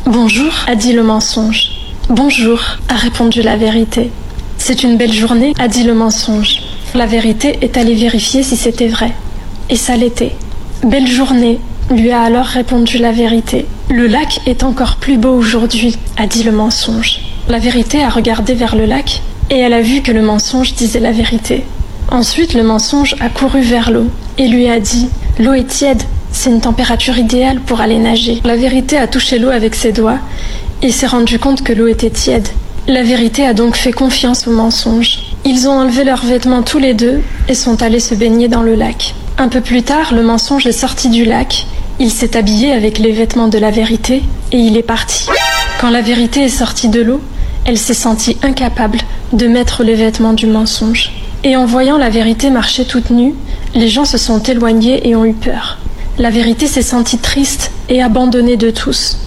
Bonjour, 0.06 0.52
a 0.68 0.76
dit 0.76 0.94
le 0.94 1.02
mensonge. 1.02 1.72
Bonjour, 2.10 2.60
a 2.88 2.94
répondu 2.94 3.42
la 3.42 3.58
vérité. 3.58 4.12
C'est 4.60 4.84
une 4.84 4.96
belle 4.96 5.12
journée, 5.12 5.54
a 5.58 5.68
dit 5.68 5.84
le 5.84 5.96
mensonge. 5.96 6.60
La 6.94 7.08
vérité 7.08 7.58
est 7.62 7.76
allée 7.76 7.96
vérifier 7.96 8.44
si 8.44 8.56
c'était 8.56 8.90
vrai. 8.90 9.12
Et 9.72 9.76
ça 9.76 9.98
l'était. 9.98 10.36
Belle 10.84 11.08
journée, 11.08 11.60
lui 11.90 12.12
a 12.12 12.22
alors 12.22 12.46
répondu 12.46 13.00
la 13.00 13.12
vérité. 13.12 13.66
Le 13.90 14.06
lac 14.06 14.42
est 14.46 14.64
encore 14.64 14.98
plus 14.98 15.18
beau 15.18 15.34
aujourd'hui, 15.34 15.98
a 16.18 16.28
dit 16.28 16.44
le 16.44 16.52
mensonge. 16.52 17.22
La 17.50 17.58
vérité 17.58 18.04
a 18.04 18.10
regardé 18.10 18.54
vers 18.54 18.76
le 18.76 18.86
lac 18.86 19.22
et 19.54 19.60
elle 19.60 19.74
a 19.74 19.82
vu 19.82 20.02
que 20.02 20.12
le 20.12 20.22
mensonge 20.22 20.74
disait 20.74 21.00
la 21.00 21.12
vérité. 21.12 21.64
Ensuite, 22.10 22.54
le 22.54 22.64
mensonge 22.64 23.16
a 23.20 23.30
couru 23.30 23.62
vers 23.62 23.92
l'eau 23.92 24.08
et 24.38 24.48
lui 24.48 24.68
a 24.68 24.80
dit 24.80 25.08
L'eau 25.40 25.54
est 25.54 25.68
tiède, 25.68 26.04
c'est 26.32 26.50
une 26.50 26.62
température 26.62 27.18
idéale 27.18 27.60
pour 27.60 27.80
aller 27.80 28.00
nager. 28.00 28.42
La 28.44 28.56
vérité 28.56 28.98
a 28.98 29.08
touché 29.08 29.40
l'eau 29.40 29.50
avec 29.50 29.76
ses 29.76 29.92
doigts 29.92 30.20
et 30.82 30.92
s'est 30.92 31.08
rendu 31.08 31.40
compte 31.40 31.64
que 31.64 31.74
l'eau 31.74 31.88
était 31.88 32.10
tiède. 32.10 32.48
La 32.88 33.04
vérité 33.04 33.46
a 33.46 33.54
donc 33.54 33.76
fait 33.76 33.94
confiance 33.94 34.48
au 34.48 34.52
mensonge. 34.52 35.20
Ils 35.46 35.68
ont 35.68 35.72
enlevé 35.72 36.04
leurs 36.04 36.26
vêtements 36.26 36.64
tous 36.64 36.80
les 36.80 36.94
deux 36.94 37.22
et 37.48 37.54
sont 37.54 37.82
allés 37.82 38.00
se 38.00 38.16
baigner 38.16 38.48
dans 38.48 38.64
le 38.64 38.76
lac. 38.76 39.16
Un 39.38 39.48
peu 39.48 39.62
plus 39.62 39.84
tard, 39.84 40.14
le 40.14 40.24
mensonge 40.24 40.68
est 40.68 40.72
sorti 40.72 41.10
du 41.10 41.26
lac. 41.26 41.66
Il 42.00 42.12
s'est 42.12 42.36
habillé 42.36 42.74
avec 42.74 42.98
les 42.98 43.12
vêtements 43.12 43.48
de 43.48 43.58
la 43.58 43.72
vérité 43.72 44.24
et 44.52 44.58
il 44.58 44.78
est 44.78 44.84
parti. 44.84 45.28
Quand 45.80 45.90
la 45.90 46.02
vérité 46.02 46.42
est 46.42 46.50
sortie 46.50 46.90
de 46.90 47.02
l'eau, 47.02 47.22
elle 47.66 47.78
s'est 47.78 47.94
sentie 47.94 48.38
incapable 48.44 49.00
de 49.32 49.48
mettre 49.48 49.84
les 49.84 49.96
vêtements 49.96 50.34
du 50.34 50.48
mensonge. 50.48 51.12
Et 51.44 51.56
en 51.58 51.66
voyant 51.66 51.98
la 51.98 52.10
vérité 52.10 52.50
marcher 52.50 52.86
toute 52.86 53.10
nue, 53.10 53.34
les 53.76 53.90
gens 53.90 54.06
se 54.06 54.18
sont 54.18 54.42
éloignés 54.42 55.08
et 55.08 55.16
ont 55.16 55.26
eu 55.26 55.34
peur. 55.34 55.78
La 56.18 56.30
vérité 56.30 56.68
s'est 56.68 56.84
sentie 56.84 57.18
triste 57.18 57.72
et 57.90 58.02
abandonnée 58.02 58.56
de 58.56 58.70
tous. 58.70 59.18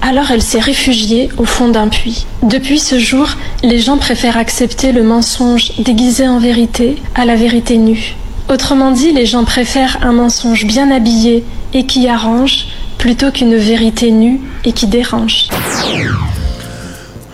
Alors 0.00 0.30
elle 0.32 0.42
s'est 0.42 0.58
réfugiée 0.58 1.28
au 1.38 1.44
fond 1.44 1.68
d'un 1.68 1.88
puits. 1.88 2.26
Depuis 2.42 2.80
ce 2.80 2.98
jour, 2.98 3.28
les 3.62 3.78
gens 3.78 3.96
préfèrent 3.96 4.36
accepter 4.36 4.92
le 4.92 5.04
mensonge 5.04 5.72
déguisé 5.78 6.26
en 6.26 6.38
vérité 6.38 7.00
à 7.14 7.24
la 7.24 7.36
vérité 7.36 7.78
nue. 7.78 8.16
Autrement 8.50 8.90
dit, 8.90 9.12
les 9.12 9.24
gens 9.24 9.44
préfèrent 9.44 9.98
un 10.02 10.12
mensonge 10.12 10.66
bien 10.66 10.90
habillé 10.90 11.44
et 11.72 11.86
qui 11.86 12.08
arrange 12.08 12.66
plutôt 12.98 13.30
qu'une 13.30 13.56
vérité 13.56 14.10
nue 14.10 14.40
et 14.64 14.72
qui 14.72 14.88
dérange. 14.88 15.48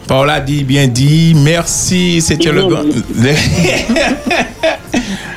Paula 0.09 0.41
dit 0.41 0.65
bien 0.65 0.89
dit. 0.89 1.35
Merci. 1.37 2.21
C'était 2.23 2.51
le 2.51 2.65
grand. 2.67 2.83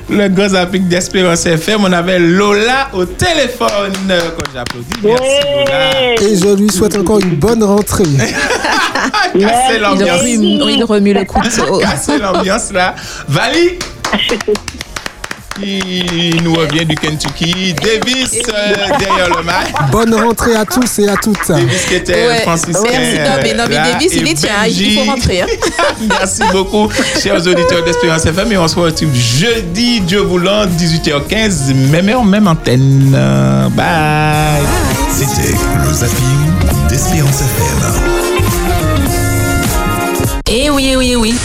Le 0.09 0.27
gros 0.27 0.49
zapping 0.49 0.89
d'Espérance 0.89 1.45
FM. 1.45 1.85
On 1.85 1.93
avait 1.93 2.19
Lola 2.19 2.89
au 2.93 3.05
téléphone. 3.05 3.93
Quand 4.07 4.51
j'applaudis. 4.53 4.87
Merci 5.03 5.35
Lola. 5.55 6.21
Et 6.21 6.37
je 6.37 6.55
lui 6.61 6.69
souhaite 6.69 6.97
encore 6.97 7.19
une 7.19 7.35
bonne 7.35 7.63
rentrée. 7.63 8.03
Casser 9.39 9.79
l'ambiance. 9.79 10.21
Il 10.25 10.37
remue, 10.37 10.73
il 10.73 10.83
remue 10.83 11.13
le 11.13 11.23
couteau. 11.23 11.79
Casser 11.79 12.17
l'ambiance 12.17 12.73
là. 12.73 12.95
Vali? 13.27 13.79
Il 15.63 16.41
nous 16.43 16.53
revient 16.55 16.85
du 16.85 16.95
Kentucky. 16.95 17.73
Davis 17.73 18.39
euh, 18.53 18.73
derrière 18.99 19.29
le 19.37 19.43
match. 19.43 19.67
Bonne 19.91 20.13
rentrée 20.15 20.55
à 20.55 20.65
tous 20.65 20.99
et 20.99 21.07
à 21.07 21.15
toutes. 21.15 21.47
Davis 21.47 21.85
qui 21.87 21.95
était 21.95 22.27
Ouais, 22.27 22.41
franciscain. 22.41 22.81
merci. 22.91 23.17
Non, 23.19 23.23
mais- 23.43 23.53
non, 23.53 23.63
mais 23.69 23.75
là, 23.75 23.91
Davis, 23.93 24.11
il 24.13 24.27
est 24.27 24.33
tien, 24.33 24.49
il 24.67 24.93
faut 24.97 25.03
rentrer, 25.11 25.41
hein. 25.41 25.45
merci 26.09 26.41
beaucoup, 26.51 26.89
chers 27.21 27.45
auditeurs 27.45 27.83
d'Espérance 27.83 28.25
FM. 28.25 28.51
Et 28.51 28.57
on 28.57 28.67
se 28.67 28.75
retrouve 28.75 29.13
jeudi, 29.13 30.01
Dieu 30.01 30.19
voulant, 30.21 30.65
18h15, 30.65 31.73
même 31.91 32.09
heure, 32.09 32.23
même 32.25 32.47
antenne. 32.47 33.11
Bye. 33.75 34.61
C'était 35.11 35.53
le 35.85 35.93
zapping 35.93 36.87
d'Espérance 36.89 37.41
FM. 37.41 38.01
Eh 40.49 40.69
oui, 40.69 40.95
oui, 40.97 41.15
oui. 41.15 41.35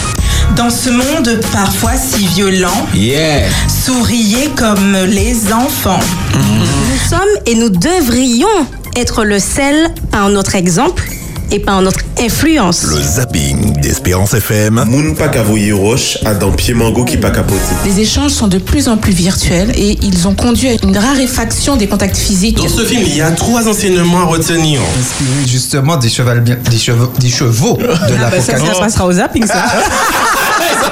Dans 0.55 0.69
ce 0.71 0.89
monde 0.89 1.39
parfois 1.51 1.91
si 1.95 2.25
violent, 2.27 2.87
Yeah. 2.93 3.47
souriez 3.85 4.49
comme 4.55 4.95
les 5.07 5.53
enfants. 5.53 5.99
Nous 6.33 7.09
sommes 7.09 7.19
et 7.45 7.55
nous 7.55 7.69
devrions 7.69 8.47
être 8.95 9.23
le 9.23 9.37
sel 9.39 9.93
par 10.11 10.29
notre 10.29 10.55
exemple 10.55 11.03
et 11.51 11.59
par 11.59 11.81
notre 11.81 11.99
influence. 12.19 12.83
Le 12.83 13.01
zapping 13.01 13.79
d'Espérance 13.79 14.33
FM. 14.33 14.83
Moun 14.89 15.13
pa 15.15 15.27
kavoye 15.29 15.71
roche 15.71 16.17
a 16.25 16.33
dan 16.33 16.51
pied 16.55 16.73
mango 16.73 17.05
qui 17.05 17.15
pa 17.17 17.29
capote. 17.29 17.61
Les 17.85 17.99
échanges 18.01 18.31
sont 18.31 18.47
de 18.49 18.57
plus 18.57 18.89
en 18.89 18.97
plus 18.97 19.13
virtuels 19.13 19.71
et 19.75 19.97
ils 20.01 20.27
ont 20.27 20.33
conduit 20.35 20.69
à 20.69 20.73
une 20.83 20.97
raréfaction 20.97 21.77
des 21.77 21.87
contacts 21.87 22.17
physiques. 22.17 22.57
Dans 22.57 22.67
ce 22.67 22.83
film, 22.83 23.03
il 23.05 23.15
y 23.15 23.21
a 23.21 23.31
trois 23.31 23.65
enseignements 23.67 24.21
à 24.21 24.25
retenir. 24.25 24.81
Inspiré 24.99 25.47
justement 25.47 25.95
des, 25.97 26.09
bien- 26.41 26.57
des, 26.69 26.77
chevaux, 26.77 27.13
des 27.19 27.29
chevaux 27.29 27.77
de 27.77 27.87
Ah 27.91 28.29
bah 28.29 28.41
ça, 28.41 28.57
ça 28.57 28.79
passera 28.79 29.05
au 29.05 29.11
zapping, 29.13 29.45
ça. 29.47 29.63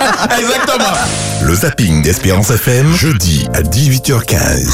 Exactement. 0.40 0.94
Le 1.42 1.56
zapping 1.56 2.02
d'Espérance 2.02 2.52
FM, 2.52 2.94
jeudi 2.96 3.48
à 3.54 3.62
18h15. 3.62 4.72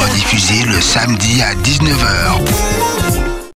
Rediffusé 0.00 0.64
le 0.64 0.80
samedi 0.80 1.42
à 1.42 1.54
19h. 1.54 2.91